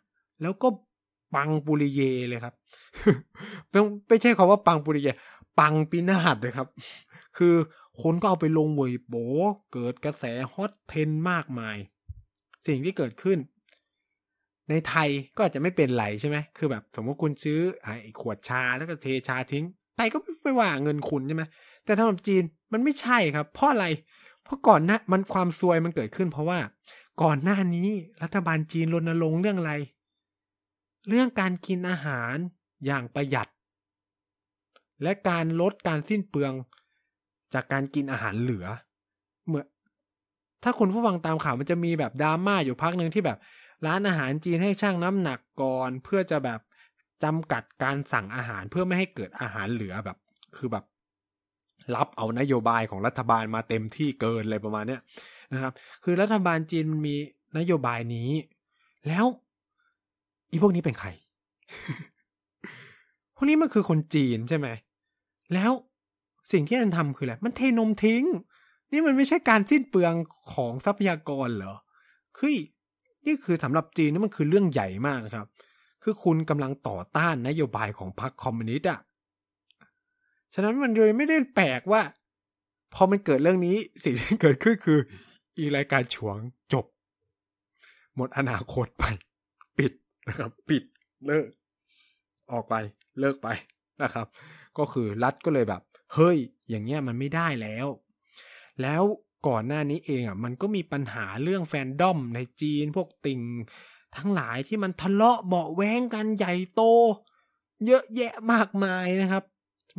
[0.42, 0.68] แล้วก็
[1.36, 2.54] ปังปุริเยเลยครับ
[4.08, 5.10] ไม่ใช่คาว่าปังปุริเย
[5.60, 6.68] ปังปีนาศเลยครับ
[7.38, 7.56] คือ
[8.02, 9.16] คนก็เอาไปลงเวยโบ
[9.74, 10.24] เกิดกระแส
[10.54, 11.78] ฮอตเทนมากมาย
[12.68, 13.38] สิ่งที่เกิดขึ้น
[14.70, 21.44] ในไทยก็อาจจะไม่เป็นไรใช่ไหมคือแบบ สมมติคุณซื้อไอ้ขวดชาแล้วก็เทชาทิ้งไทยก็ไม่ว่าเงินคุณใช่ไหม
[21.90, 23.86] แต่สำหรับจีนมันไม่ใช่ครับ เพราะอะไร
[24.44, 26.60] เพราะก่อนหน้ามันความซวยมันเกิดขึ้น เพราะว่า
[27.22, 27.90] ก่อนหน้านี้
[28.24, 29.74] รัฐบาลจีนรณรงค์เรื่องอะไร
[31.10, 32.36] เรื่องการกินอาหาร
[32.86, 33.48] อย่างประหยัด
[35.04, 36.54] และการลดการสิ้นเปลือง
[37.54, 38.66] จากการกินอาหารเหลือ
[39.48, 39.64] เมื่อ
[40.64, 43.38] ถ้าคุณผู้ฟังตามข่าวมันจะมีแบบดราม่าอยู่พักหนึ่งที่แบบ
[43.86, 46.60] ร้านอาหารจีนให้ช่างน้ำหนักก่อน เพื่อจะแบบ
[47.24, 50.18] จำกัดการสั่งอาหารเพื่อไม่ให้เกิดอาหารเหลือแบบ
[50.58, 50.86] คือแบบ
[51.96, 55.02] รับเอานโยบายของรัฐบาลมาเต็มที่เกินอะไรประมาณเนี้ย
[55.54, 55.74] นะครับ
[56.04, 57.16] คือรัฐบาลจีนมันมี
[57.58, 58.30] นโยบายนี้
[59.08, 59.26] แล้ว
[60.52, 61.10] อีพวกนี้เป็นใคร
[63.36, 64.68] พวกนี้มันคือคนจีนใช่ไหม
[65.54, 65.72] แล้ว
[66.52, 68.24] สิ่งที่มันทำคืออะไร มันเทนมทิ้ง
[68.92, 70.14] นี่มันไม่ใช่การสิ้นเปลือง
[70.54, 71.76] ของทรัพยากรเหรอ
[72.38, 72.50] คือ
[73.26, 75.48] นี่คือสำหรับจีนนี่มันคือเรื่องใหญ่มากนะครับ
[76.04, 79.00] คือคุณกำลังต่อต้านนโยบายของพรรคคอมมิวนิสต์อะ
[80.54, 82.02] ฉะนั้นมันเลยไม่ได้แปลกว่า
[82.94, 85.00] พอมันเกิดเรื่องนี้สิ่งที่เกิดขึ้นคือ
[85.58, 86.38] อีรายการฉวง
[86.74, 86.86] จบ
[88.16, 89.04] หมดอนาคตไป
[89.78, 89.92] ปิด
[90.28, 90.84] นะครับ ปิด
[91.26, 91.46] เลิก
[92.52, 92.76] ออกไป
[93.20, 93.48] เลิกไป
[94.04, 94.28] นะครับ
[94.78, 95.82] ก็คือรัฐก็เลยแบบ
[96.14, 96.38] เฮ้ย
[96.70, 97.88] อย่างเงี้ยมันไม่ได้แล้ว
[98.82, 99.04] แล้ว
[99.48, 103.42] ก่อนหน้านี้เองอะมันก็มีปัญหาเรื่องแฟนดอมในจีนพวกติ่ง
[104.18, 106.82] ทั้งหลายที่มันทะเลาะเบาแว้งกันใหญ่โต
[107.86, 109.44] เยอะแยะมากมายนะครับ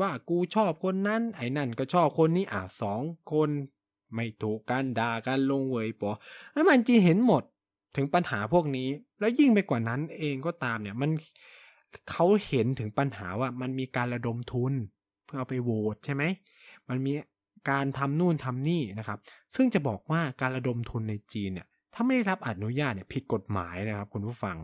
[0.01, 3.01] ว่ากูชอบคนนั้นไอ้นั่นก็ชอบคนนี้อะสอง
[3.33, 3.51] คน
[4.15, 6.11] ไม่ถูกกันด่ากันลงเวยปอ
[6.53, 7.43] แล้วมันจีเห็นหมด
[7.97, 8.89] ถึงปัญหาพวกนี้
[9.21, 11.11] แล้วยิ่งไปกว่านั้นเองก็ตามเนี่ยมัน
[12.11, 14.73] เขาเห็นถึงปัญหาว่ามันมีการระดมทุน
[15.25, 16.23] เพื่อเอาไปโหวตใช่ไหม
[16.89, 17.13] มันมี
[17.71, 19.19] การทำนู่นทำนี่นะครับ
[19.55, 24.57] ซึ่งจะบอกว่าการระดมทุนในจีนเนี่ยถ้าไม่ได้รับอนุญาตเนี่ยผิดกฎหมายนะครับคุณผู้ฟัง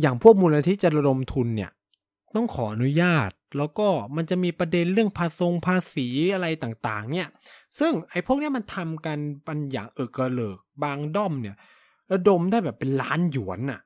[0.00, 1.70] อย่างพวกมูลนิธิจะระดมทุนเนี่ย
[2.34, 7.28] ต้องขออนุญาต แล้วก็มันจะมีประเด็นเรื่องภาษงภาษีอะไรต่างๆ เนี่ย
[7.78, 11.56] ซึ่งไอ้พวกเนี้ยมันทำกันปัญอย่างเออกระเลิกบางด้อมเนี่ย
[12.12, 13.80] ระดมได้แบบเป็นล้านหยวนน่ะ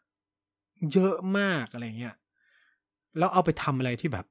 [0.93, 2.17] เยอะมากอะไรเงี้ย
[3.19, 4.27] แล้วเอาไปทำอะไรที่แบบ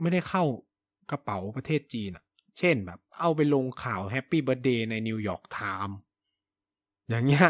[0.00, 0.44] ไม่ได้เข้า
[1.10, 2.24] กระเป๋าประเทศจีนอะ
[2.58, 5.96] เช่นแบบ เอาไปลงข่าวแฮปปี้เบ t ร์เดย์ใน New York Times
[7.08, 7.48] อย่างเงี้ย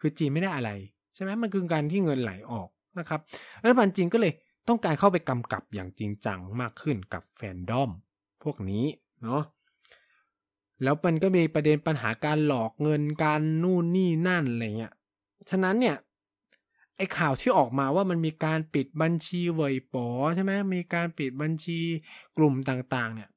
[0.00, 0.70] คือจีนไม่ได้อะไร
[1.14, 3.20] ใช่ไหมมันคือการที่เงินไหลออกนะครับ
[3.62, 4.32] รัฐบาลจีนก็เลย
[4.68, 7.90] ต้องการเข้าไปกำกับอย่างจริงจังมากขึ้นกับแฟนดอม
[8.42, 8.84] พวกนี้
[9.22, 9.42] เนาะ
[10.82, 14.92] แล้วมันก็มีประเด็นปัญหาการหลอกเงินการนู่นนี่นั่นอะไรเงี้ย
[15.50, 15.96] ฉะนั้นเนี่ย
[16.96, 21.78] ไอ้ข่าวที่ออกมาว่ามันมีการปิดบัญชีเวยปอใช่ไหมมีการปิดบัญชี
[22.36, 23.28] กลุ่มต่างๆ เนี่ย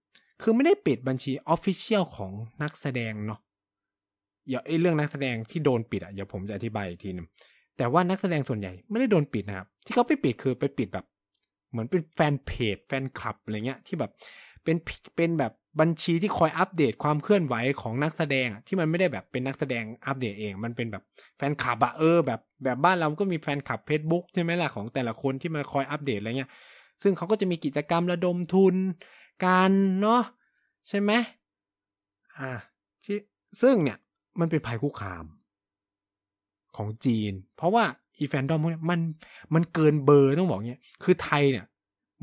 [0.41, 3.39] คือไม่ได้ปิดบัญชีออฟฟิเชียลของนักแสดงเนาะ
[4.49, 7.28] อย่าไอ้เรื่องนักแสดงที่โดนปิดอะเดี๋ยวผมจะอธิบายอีกทีหนึง
[7.78, 11.05] แต่ว่านักแสดงส่วนใหญ่ไม่ได้โดนปิดนะครับ ที่เขาไปปิดคือไปปิดแบบ
[11.70, 14.11] เหมือนเป็นแฟนเพจแฟนคลับอะไรเงี้ยที่แบบ
[14.63, 14.78] เป็น
[15.15, 21.03] เป็นแบบบัญชีที่คอยอัปเดตความเคลื่อนไหวของนักแสดงที่มันไม่ได้แบบเป็นนักแสดงอัปเดตเอง มันเป็นแบบ
[21.38, 26.51] แฟนคลับอะเออแบบแบบบ้านเราก็มีแฟนคลับ Facebook ใช่ไหมล่ะของแต่ละคนที่มาคอยอัปเดตอะไรเงี้ย
[27.01, 28.76] ซึ่งเขาก็จะมีกิจกรรมระดมทุน
[29.45, 30.24] การเนาะ
[30.88, 31.11] ใช่ไหม
[32.38, 32.51] อ่า
[33.03, 33.18] ที่
[33.61, 33.97] ซึ่งเนี่ย
[34.39, 35.26] มันเป็นภัยคุกคาม
[36.78, 37.84] ของจีน เพราะว่า
[38.20, 38.99] อีแฟนดอมพวกนี้มัน
[39.53, 41.65] มันเกินเบอร์ต้องบอกเงี้ยคือไทยเนี่ย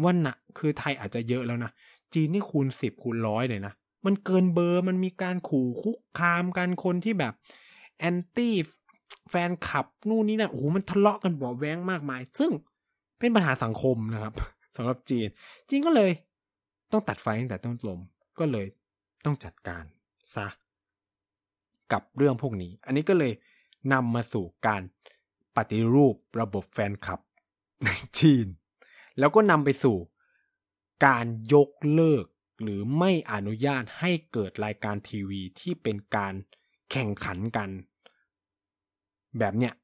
[0.05, 1.71] วันน่ะคือไทยอาจจะเยอะแล้วนะ
[2.15, 3.73] จีนนี่คูณสิบคูณร้อยเลยนะ
[4.07, 7.33] มันเกินเบอร์มันมีการขู่คุกคามกันคนที่แบบ
[7.99, 8.55] anti
[9.31, 12.51] แฟนคลับนู่นนี่นั่นโอ้โหมันทะเลาะกันเบาะแว้งมากมาย ซึ่ง
[13.19, 14.33] เป็นปัญหาสังคมนะครับ
[14.77, 15.29] สำหรับจีน
[15.69, 16.11] จีนก็เลย
[16.93, 18.01] ต้องตัดไฟตั้งแต่ต้นลม
[18.39, 18.67] ก็เลย
[19.25, 19.85] ต้องจัดการ
[20.35, 20.47] ซะ
[21.93, 23.33] กับเรื่องพวกนี้ อันนี้ก็เลย
[23.93, 24.83] นำมาสู่การ
[25.57, 27.21] ปฏิรูประบบแฟนคลับ
[27.85, 27.89] ใน
[28.19, 28.47] จีน
[29.19, 29.97] แล้วก็นำไปสู่
[31.07, 32.25] การยกเลิก
[32.63, 36.35] หรือไม่อนุญาตให้เกิดรายการทีวีที่เป็นการ
[36.91, 37.69] แข่งขันกัน
[39.39, 39.75] แบบเนี้ย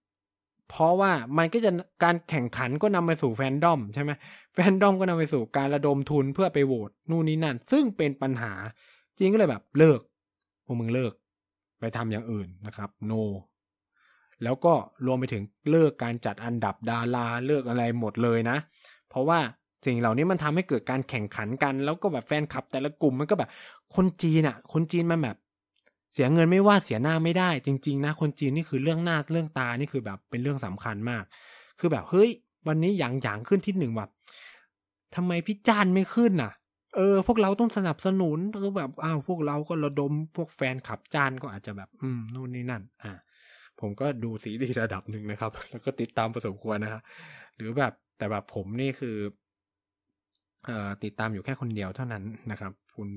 [0.69, 1.71] เพราะว่ามันก็จะ
[2.05, 4.11] การแข่งขันก็นำไปสู่แฟนดอมใช่ไหม
[4.55, 8.53] แฟนดอมก็นำไปสู่การระดมทุนเพื่อไปโหวตนู่นนี่นั่น ซึ่งเป็นปัญหา
[9.19, 10.01] จริงก็เลยแบบเลิก
[10.65, 11.13] พวกมึงเลิก
[11.81, 13.13] ไปทำอย่างอื่นนะครับโน
[14.45, 14.75] แล้วก็
[15.07, 18.57] รวมไปถึงเลิกการจัดอันดับดาราเลิกอะไรหมดเลยนะ
[19.09, 19.39] เพราะว่า
[19.87, 23.51] สิ่งเหล่านี้มันทำให้เกิดการแข่งขันกัน แล้วก็แบบแฟนคลับ แต่ละกลุ่มมันก็แบบ
[23.97, 25.37] คนจีนอะคนจีนมันแบบ
[26.13, 31.25] เสียเงินไม่ว่าเสียหน้าไม่ได้ จริง ๆ นะ คนจีนนี่คือเรื่องหน้าเรื่องตานี่คือแบบเป็นเรื่องสำคัญมาก
[31.79, 32.31] คือแบบเฮ้ย
[32.69, 34.11] วันนี้หยางหยางขึ้นที่หนึ่งแบบ
[35.15, 36.53] ทำไมพี่จานไม่ขึ้นน่ะ
[36.97, 43.13] เออ พวกเราต้องสนับสนุนเออแบบอ้าวพวกเราก็ระดมพวกแฟนขับจานก็อาจจะแบบ อืมนู่นนี่นั่น อ่า
[43.81, 47.03] ผมก็ดูซีรีส์ระดับหนึ่งนะครับ แล้วก็ติดตามประสมควรนะครับ
[47.57, 49.17] หรือแบบแต่แบบผมนี่คือ
[50.67, 53.09] เอ่อติดตามอยู่แค่คนเดียวเท่านั้นนะครับ คุณ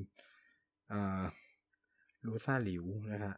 [0.90, 1.22] เอ่อ
[2.26, 2.84] ลูซ่าหลิว
[3.14, 3.36] นะฮะ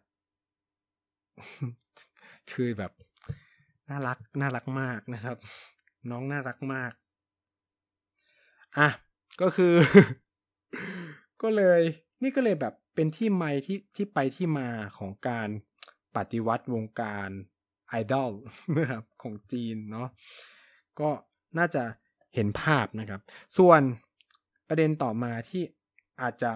[2.52, 2.92] คือแบบ
[3.90, 5.38] น่ารักน่ารักมากนะครับ
[6.10, 6.92] น้องน่ารักมาก
[8.78, 8.90] อะ
[9.42, 9.74] ก็คือ
[11.42, 11.82] ก็เลย
[12.24, 15.50] นี่ก็เลยแบบเป็นที่ไมาที่ที่ไปที่มาของการ
[16.16, 17.30] ปฏิวัติวงการ
[17.88, 18.32] ไอดอล
[18.78, 20.08] นะครับของจีนเนาะ
[21.00, 21.10] ก็
[21.58, 21.84] น่าจะ
[22.36, 23.22] เห็นภาพนะครับ
[23.58, 23.82] ส่วน
[24.68, 25.64] ประเด็นต่อมาที่
[26.22, 26.52] อาจจะ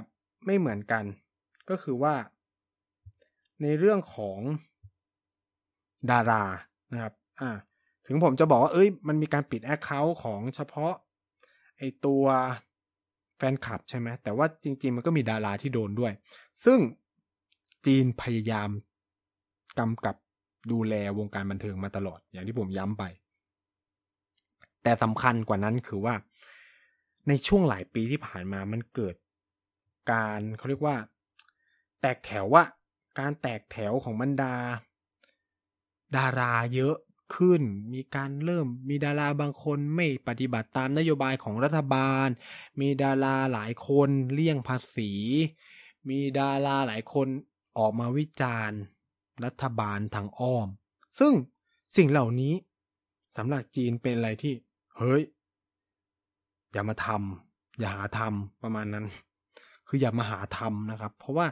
[0.45, 1.03] ไม่เหมือนกัน
[1.69, 2.15] ก็คือว่า
[3.61, 4.39] ในเรื่องของ
[6.11, 6.43] ดารา
[6.93, 7.51] นะครับ อ่า
[8.07, 10.93] ถึงผมจะบอกว่า เอ้ย มันมีการปิดแอคเคาท์ของเฉพาะ
[11.77, 12.23] ไอตัว
[13.37, 16.13] แฟนคลับใช่ไหม แต่ว่าจริง ๆ มันก็มีดาราที่โดนด้วย
[16.65, 16.79] ซึ่ง
[17.85, 18.69] จีนพยายาม
[19.79, 20.15] กำกับ
[20.71, 23.03] ดูแลวงการบันเทิงมาตลอด อย่างที่ผมย้ำไป
[24.83, 26.15] แต่สำคัญกว่านั้นคือว่า
[27.27, 29.15] ในช่วงหลายปีที่ผ่านมามันเกิด
[30.11, 30.95] การเขาเรียกว่า
[32.01, 32.63] แตกแถวว่า
[33.19, 34.55] การแตกแถวของบรรดา
[36.15, 36.95] ดาราเยอะ
[37.35, 37.61] ขึ้น
[37.93, 42.27] มีการเริ่มมีดาราบางคนไม่ปฏิบัติตามนโยบายของรัฐบาล
[42.79, 45.11] มีดาราหลายคนเลี่ยงภาษี
[46.09, 47.27] มีดาราหลายคน
[47.77, 48.79] ออกมาวิจารณ์
[49.45, 50.67] รัฐบาลทางอ้อม
[51.19, 51.33] ซึ่ง
[51.97, 52.53] สิ่งเหล่านี้
[53.37, 54.53] สำหรับจีนเป็นอะไรที่
[54.97, 55.21] เฮ้ย
[56.71, 59.05] อย่ามาทำอย่าหาทำประมาณนั้น
[59.87, 61.47] คืออย่ามาหาทำนะครับ เพราะว่า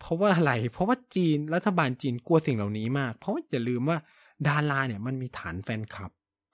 [0.00, 3.98] เพราะว่าอะไร เพราะว่าจีนรัฐบาลจีนกลัวสิ่งเหล่านี้มาก เพราะว่าอย่าลืมว่า
[4.48, 6.10] ดาราเนี่ยมันมีฐานแฟนคลับ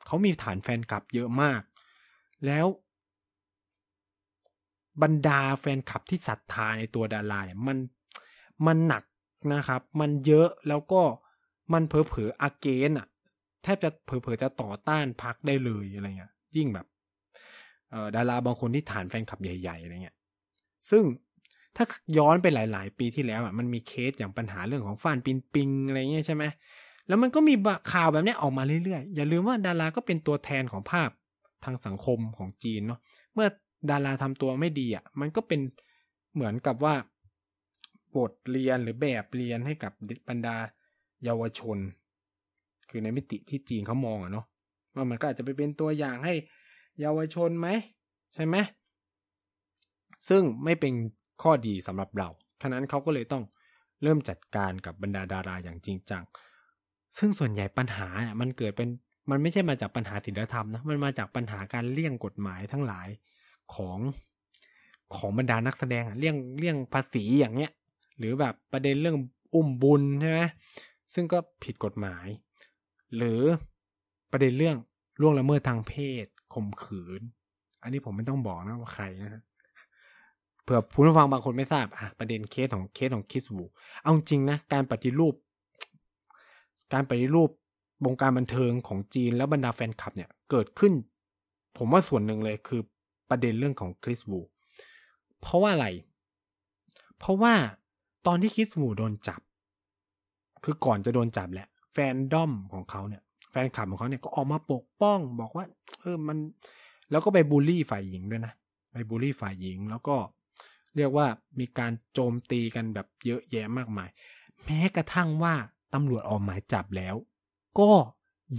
[0.06, 1.60] เขามีฐานแฟนคลับเยอะมาก
[2.46, 2.66] แล้ว
[5.02, 7.78] บรรดาแฟนคลับที่ศรัทธาในตัวดาราเนี่ยมัน
[8.66, 9.02] มันหนัก
[9.52, 11.02] นะครับ มันเยอะแล้วก็
[11.72, 13.06] มันเผลอเผลออาเกนอะ
[13.62, 16.86] แทบจะเผลอเผลอจะต่อต้านพักได้เลยอะไรเงี้ย ยิ่งแบบ
[17.90, 20.16] เอ่อดาราบางคนที่ฐานแฟนคลับใหญ่ๆอะไรเงี้ย
[20.90, 21.04] ซึ่ง
[21.76, 21.84] ถ้า
[22.18, 26.44] ย้อนไปหลาย ๆ ปีที่แล้วอะมันมีเคสอย่างปัญหาเรื่องของฟานปินปิงอะไรเงี้ยใช่ไหม
[27.08, 27.54] แล้วมันก็มี
[27.92, 31.10] ข่าวแบบนี้ออกมาเรื่อยๆ อย่าลืมว่าดาราก็เป็นตัวแทนของภาพ
[31.64, 33.00] ทางสังคมของจีนเนาะ
[33.34, 33.48] เมื่อ
[33.90, 35.60] ดาราทำตัวไม่ดีอะ มันก็เป็น
[36.34, 36.94] เหมือนกับว่า
[38.16, 39.92] บทเรียนหรือแบบเรียนให้กับ
[40.28, 40.56] บรรดา
[41.24, 41.78] เยาวชน
[42.90, 44.46] คือในมิติที่จีนเขามองอะเนาะ
[44.94, 46.34] ว่ามันก็อาจจะไปเป็นตัวอย่างให้
[47.00, 47.68] เยาวชนไหม
[48.34, 48.56] ใช่ไหม
[50.28, 50.92] ซึ่งไม่เป็น
[51.42, 52.28] ข้อดีสำหรับเรา
[52.62, 53.42] ฉะนั้นเขาก็เลยต้อง
[54.02, 56.22] เริ่มจัดการกับบรรดาดาราอย่างจริงจัง
[57.18, 58.88] ซึ่งส่วนใหญ่ปัญหาเนี่ยมันเกิดเป็น
[59.30, 63.08] มันไม่ใช่มาจากปัญหาศีลธรรมนะ มันมาจากปัญหาการเลี่ยงกฎหมายทั้งหลาย
[63.74, 63.98] ของ
[65.16, 67.72] ของบรรดานักแสดงเลี่ยงเลี่ยงภาษีอย่างเงี้ย
[68.22, 69.16] หรือแบบประเด็นเรื่อง
[69.54, 70.40] อุ้มบุญใช่ไหม
[71.14, 72.26] ซึ่งก็ผิดกฎหมาย
[73.16, 73.40] หรือ
[74.32, 74.76] ประเด็นเรื่อง
[75.20, 75.94] ล่วงละเมิดทางเพ
[76.24, 77.20] ศข่มขืน
[77.82, 79.42] อันนี้ผมไม่ต้องบอกนะว่าใครนะ
[80.62, 83.64] เผื่อผู้ฟังบางคนไม่ทราบอะประเด็นเคสของเคสของคิสวู
[84.00, 85.34] เอาจริงนะการปฏิรูป
[86.92, 87.50] การปฏิรูป
[88.04, 90.92] วงการบันเทิงของจีนแล้วบรรดาแฟนคลับเนี่ยเกิดขึ้น
[91.76, 92.80] ผมว่าส่วนหนึ่งเลยคือ
[93.30, 94.40] ประเด็นเรื่องของคริสวู
[95.40, 95.88] เพราะว่าอะไร
[97.18, 97.54] เพราะว่า
[98.26, 99.40] ตอนที่คริสวูโดนจับ
[100.64, 105.64] คือก่อนจะโดนจับแหละ แฟนดอมของเขาเนี่ย แฟนคลับของเขาเนี่ยก็ออกมาปกป้องบอกว่า
[106.00, 106.38] เออมัน
[107.10, 108.52] แล้วก็ไปบูลลี่ฝ่ายหญิงด้วยนะ
[108.92, 110.16] ไปบูลลี่ฝ่ายหญิงแล้วก็
[110.96, 111.26] เรียกว่า
[111.58, 114.08] มีการโจมตีกันแบบเยอะแยะมากมาย
[114.64, 115.54] แม้กระทั่งว่า
[115.94, 117.14] ตำรวจออกหมายจับแล้ว
[117.80, 117.90] ก็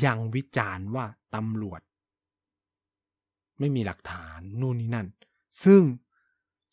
[0.05, 1.05] ยังวิจารณ์ว่า
[1.35, 1.81] ตำรวจ
[3.59, 5.07] ไม่มีหลักฐานนู่นนี่นั่น
[5.63, 5.81] ซึ่ง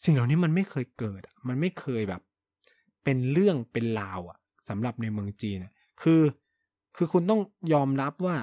[0.05, 2.23] สิ่งเหล่านี้มันไม่เคยเกิด มันไม่เคยแบบ
[3.11, 4.39] เป็นเรื่องเป็นราวอะ
[4.69, 5.59] สำหรับในเมืองจีน
[6.03, 6.23] คือ
[6.97, 7.41] คือคุณต้อง
[7.73, 8.37] ยอมรับว่า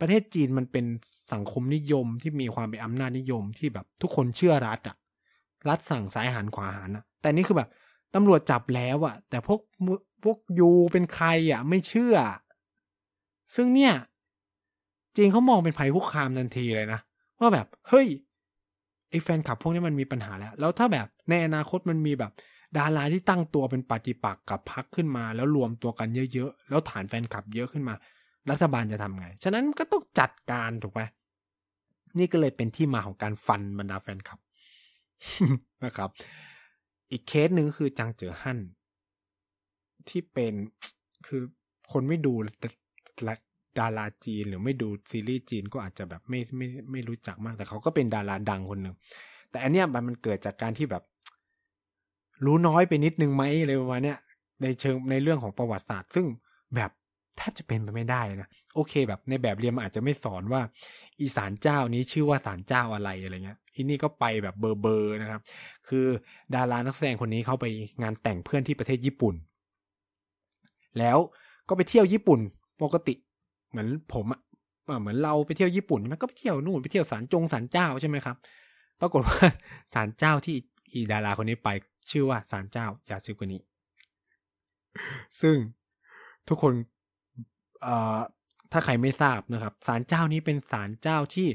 [0.00, 0.84] ประเทศจีนมันเป็น
[1.32, 4.96] สังคมนิยมที่มีความเป็นอำนาจนิยมที่แบบทุกคนเชื่อรัฐอะ
[5.68, 7.68] รัฐสั่งซ้ายหันขวาหันอะแต่นี่คือแบบ
[8.14, 9.60] ตำรวจจับแล้วอะแต่พวก
[10.24, 12.16] พวกยูเป็นใครอะไม่เชื่อ
[13.54, 13.94] ซึ่งเนี่ย
[15.16, 17.00] จีนเขามองเป็นภัยคุกคามทันทีเลยนะ
[17.40, 18.06] ว่าแบบเฮ้ย
[19.10, 22.32] ไอ้แฟนคลับพวกนี้มันมีปัญหาแล้ว แล้วถ้าแบบในอนาคตมันมีแบบ
[22.76, 27.94] ดาราที่ตั้งตัวเป็นปฏิปักษ์กับพรรคขึ้นมา แล้วรวมตัวกันเยอะๆ แล้วฐานแฟนคลับเยอะขึ้นมา
[28.50, 31.00] รัฐบาลจะทำไง ฉะนั้นก็ต้องจัดการถูกไหม
[32.18, 34.38] นี่ก็เลยเป็นที่มาของการฟันบรรดาแฟนคลับ
[35.84, 36.10] นะครับ
[37.10, 38.58] อีกเคสหนึ่งคือจังเจ๋อฮั่น
[40.08, 40.54] ที่เป็น
[41.26, 41.42] คือ
[41.92, 42.34] คนไม่ดู
[43.78, 48.94] ดาราจีนหรือไม่ดูซีรีส์จีนก็อาจจะแบบไม่ไม่ไม่รู้จักมากแต่เขาก็เป็นดาราดังคนหนึ่ง
[49.50, 51.04] แต่อันเนี้ยมันเกิดจากการที่แบบ
[52.44, 54.18] รู้น้อยไปนิดนึงไหมอะไรประมาณเนี้ย
[54.62, 56.26] ในเชิงในเรื่องของประวัติศาสตร์ ซึ่ง
[56.74, 56.90] แบบ
[57.36, 60.62] แทบจะเป็นไปไม่ได้นะโอเค แบบในแบบเรียนมันอาจจะไม่สอนว่า
[61.20, 65.40] อีสานเจ้านี้ชื่อว่าสารเจ้าอะไรอะไรเงี้ยอีนี่ก็ไปแบบเบอร์เบอร์นะครับ
[65.88, 66.06] คือ
[66.54, 67.66] ดารานักแสดงคนนี้เขาไป
[68.02, 69.34] งานแต่งเพื่อนที่ประเทศญี่ปุ่น
[70.98, 71.18] แล้ว
[71.68, 72.40] ก็ไปเที่ยวญี่ปุ่น
[72.82, 73.14] ปกติ
[73.70, 74.40] เหมือนผมอะ
[75.00, 78.36] เหมือนเราไปเที่ยวญี่ปุ่นมันก็ไปเที่ยวนู่นไปเที่ยวศาลจงศาลเจ้าใช่ไหมครับ
[79.00, 79.38] ปรากฏว่า
[79.94, 80.56] ศาลเจ้าที่
[80.92, 81.68] อีดาราคนนี้ไป
[82.10, 83.58] ชื่อว่าศาลเจ้ายาซิกุนิ
[85.40, 85.56] ซึ่ง
[86.48, 86.74] ทุกคน
[88.72, 91.48] ถ้าใครไม่ทราบนะครับศาลเจ้านี้เป็นศาลเจ้าที่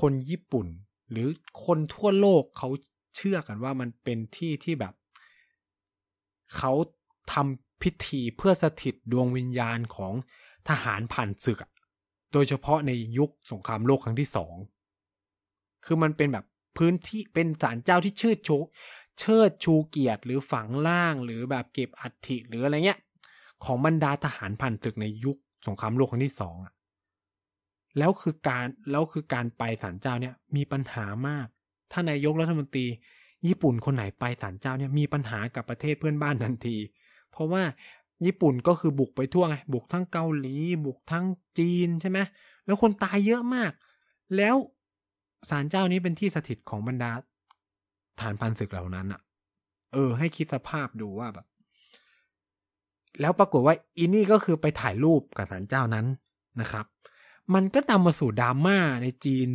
[0.00, 0.66] คนญี่ปุ่น
[1.10, 1.28] หรือ
[1.64, 2.68] คนทั่วโลกเขา
[3.16, 4.94] เชื่อกันว่ามันเป็นที่ที่แบบ
[6.56, 6.72] เขา
[7.32, 10.12] ทำพิธีเพื่อสถิตดวงวิญญาณของ
[10.68, 11.58] ทหารผ่านศึก
[12.32, 14.54] โดยเฉพาะในยุคสงครามโลกครั้งที่สอง
[15.84, 16.44] คือมันเป็นแบบ
[16.78, 18.56] พื้นที่เป็นศาลเจ้าที่เชิดชู
[19.18, 23.00] เชิดชูเกียรติหรือฝังล่างหรือแบบเก็บอัฐิหรืออะไรเงี้ย
[23.64, 26.72] ของบรรดาทหารผ่านศึกในยุคสงครามโลกครั้งที่สองอะ
[27.98, 31.46] แล้วคือการแล้วคือการไปศาลเจ้าเนี่ยมีปัญหามาก
[31.92, 32.86] ถ้านายกรัฐมนตรี
[33.46, 36.76] ญี่ปุ่นคนไหนไปศาลเจ้าเนี่ยมีปัญหากับประเทศเพื่อนบ้านทันที
[37.30, 37.62] เพราะว่า
[38.26, 40.56] ญี่ปุ่นก็คือบุกไปทั่วไงบุกทั้งเกาหลี
[40.86, 41.24] บุกทั้ง
[41.58, 42.18] จีนใช่ไหม
[42.66, 43.72] แล้วคนตายเยอะมาก
[44.36, 44.56] แล้ว
[45.50, 47.10] ศาลเจ้านี้เป็นที่สถิตของบรรดา
[48.20, 49.20] ฐานพันศึกเหล่านั้นอะ
[49.92, 51.46] เออ ให้คิดสภาพดูว่าแบบ
[53.20, 56.06] แล้วปรากฏว่าอินี่ก็คือไปถ่ายรูปกับศาลเจ้านั้น
[56.60, 56.86] นะครับ
[57.54, 59.48] มันก็นำมาสู่ดราม่าในจีน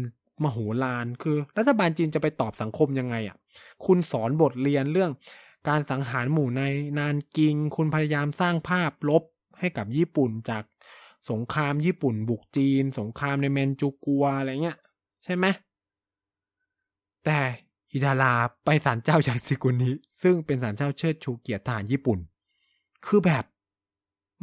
[0.43, 3.38] มโหฬารคือ รัฐบาลจีนจะไปตอบสังคมยังไงอะ่ะ
[3.86, 5.11] คุณสอนบทเรียนเรื่อง
[5.70, 6.64] การสังหารหมู่ใน
[6.99, 9.24] นานกิง คุณพยายามสร้างภาพลบ
[9.59, 10.64] ให้กับญี่ปุ่นจาก
[11.32, 14.78] สงครามญี่ปุ่นบุกจีน สงครามในแมนจูกัวอะไรเงี้ย
[15.24, 15.45] ใช่ไหม
[17.26, 17.39] แต่
[17.94, 18.34] อิดารา
[18.66, 19.91] ไปศาลเจ้าอย่างซิกุนิ
[20.22, 22.20] ซึ่งเป็นศาลเจ้าเชิดชูเกียรติทหารญี่ปุ่น
[23.06, 23.46] คือแบบ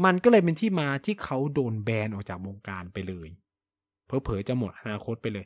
[0.05, 3.29] มันก็เลยเป็นที่มาที่เขาโดนแบนออกจากวงการไปเลย
[4.07, 5.45] เพอเผยจะหมดอนาคตไปเลย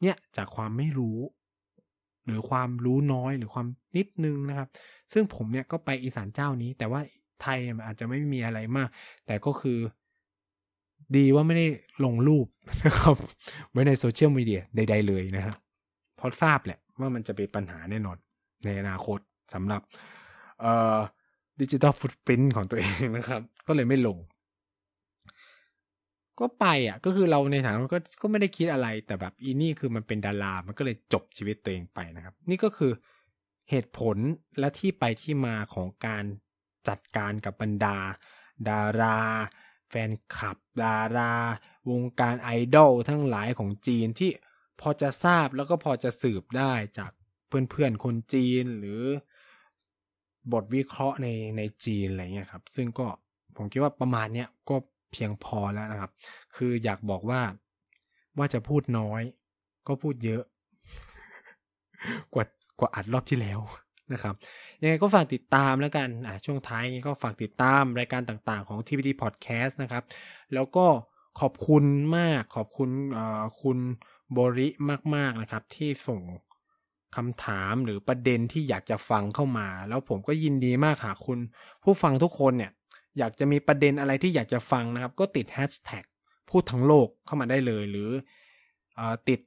[0.00, 1.18] เนี่ยจากความไม่รู้
[2.24, 4.68] หรือความรู้น้อยหรือความนิดนึงนะครับ
[5.12, 7.00] ซึ่งผมเนี่ยก็ไปอีสานเจ้านี้ แต่ว่า
[7.40, 8.88] ไทยอาจจะไม่มีอะไรมาก
[9.26, 9.78] แต่ก็คือ
[11.16, 11.66] ดีว่าไม่ได้
[12.04, 12.46] ลงรูป
[12.84, 13.14] นะครับ
[13.70, 15.56] ไว้ในโซเชียลมีเดียใด ๆ เลยนะครับ
[16.16, 18.16] เพราะทราบแหละ ว่ามันจะเป็นปัญหาแน่นอน
[18.64, 19.18] ในอนาคต
[19.54, 19.82] สำหรับ
[21.60, 24.18] ดิจิตอลฟุตปรินต์ของตัวเองนะครับ ก็เลยไม่ลง
[26.40, 32.92] ก็ไปอะ ก็คือเราในฐานะก็ก็ไม่ได้คิดอะไรแต่แบบอีนี่คือมันเป็นดารา มันก็เลยจบชีวิตตัวเองไปนะครับ นี่ก็คือ
[33.70, 34.16] เหตุผล
[34.58, 36.24] และที่ไปที่มาของการ
[36.88, 37.96] จัดการกับบรรดา
[38.68, 39.18] ดารา
[39.88, 41.32] แฟนคลับ ดารา
[41.90, 44.30] วงการไอดอลทั้งหลายของจีนที่
[44.82, 47.10] พอจะทราบแล้วก็พอจะสืบได้จาก
[47.48, 49.00] เพื่อนๆคนจีนหรือ
[50.52, 53.06] บทวิเคราะห์ในในจีนอะไรเงี้ยครับ ซึ่งก็
[53.56, 54.76] ผมคิดว่าประมาณเนี้ยก็
[55.12, 56.10] เพียงพอแล้วนะครับ
[56.56, 57.42] คืออยากบอกว่า
[58.38, 59.22] ว่าจะพูดน้อย
[59.88, 60.42] ก็พูดเยอะ
[62.34, 62.44] กว่า
[62.80, 63.60] กว่าอัดรอบที่แล้ว
[64.12, 64.34] นะครับ
[64.82, 70.04] ยังไงก็ฝากติดตามแล้วกันอะช่วงท้ายก็ฝากติดตามรายการต่างๆของ TPD Podcast นะครับ
[70.54, 70.86] แล้วก็
[71.40, 71.84] ขอบคุณ
[72.16, 72.90] มากขอบคุณ
[73.62, 73.78] คุณ
[74.38, 74.68] บริ
[75.14, 76.20] มาก ๆ นะครับ ที่ส่ง
[77.16, 81.38] คำถามหรือประเด็นที่อยากจะฟังเข้ามา แล้วผมก็ยินดีมากหากคุณ
[81.84, 82.72] ผู้ฟังทุกคนเนี่ย
[83.18, 86.04] อยากจะมีประเด็นอะไรที่อยากจะฟังนะครับ ก็ติดแฮชแท็ก
[86.50, 88.10] พูดทั้งโลกเข้ามาได้เลยหรือ
[88.98, 89.40] อติด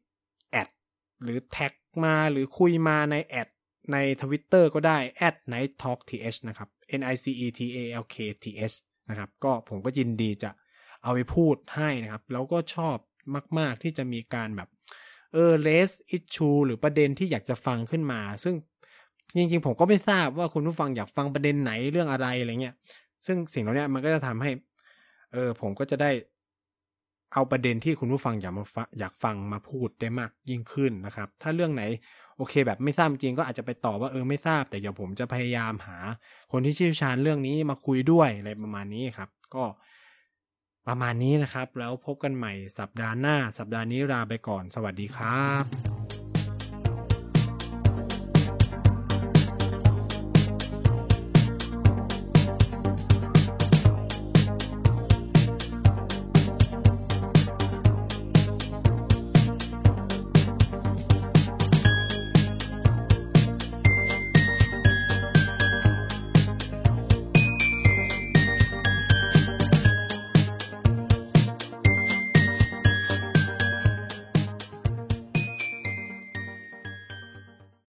[0.52, 0.70] แอด
[1.24, 1.74] หรือแท็ก
[2.06, 3.50] มาหรือคุยมาในแอด
[3.94, 6.70] ในทวิตเตอร์ก็ได้ at night talk th นะครับ
[7.00, 8.76] n i c e t a l k t h
[9.10, 10.52] นะครับ ก็ผมก็ยินดีจะ
[11.04, 12.98] เอาไปพูดให้นะครับ แล้วก็ชอบ
[13.60, 14.70] มาก ๆ ที่จะมีการแบบ
[15.36, 18.56] เออเลสอิชชูหรือประเด็นที่อยากจะฟังขึ้นมา ซึ่ง
[19.38, 22.76] จริงๆ ผมก็ไม่ทราบว่าคุณผู้ฟังอยากฟังประเด็นไหนเรื่องอะไรอะไรเงี้ย
[23.26, 24.52] ซึ่งสิ่งเหล่านี้มันก็จะทำให้
[25.34, 26.12] เออ ผมก็จะได้
[27.34, 28.64] เอาประเด็นที่คุณผู้ฟังอยากมา
[29.00, 31.84] อยากฟังมาพูดได้มากยิ่งขึ้นนะครับ ถ้าเรื่องไหน
[32.38, 35.98] โอเค แบบไม่ทราบจริงก็อาจจะไปตอบว่าเออไม่ทราบ แต่เดี๋ยวผมจะพยายามหา
[36.52, 39.64] คนที่เชี่ยวชาญเรื่องนี้มาคุยด้วยอะไรประมาณนี้ครับ ก็
[40.88, 46.14] ประมาณนี้นะครับ แล้วพบกันใหม่สัปดาห์หน้า สัปดาห์นี้ลาไปก่อน สวัสดีครับ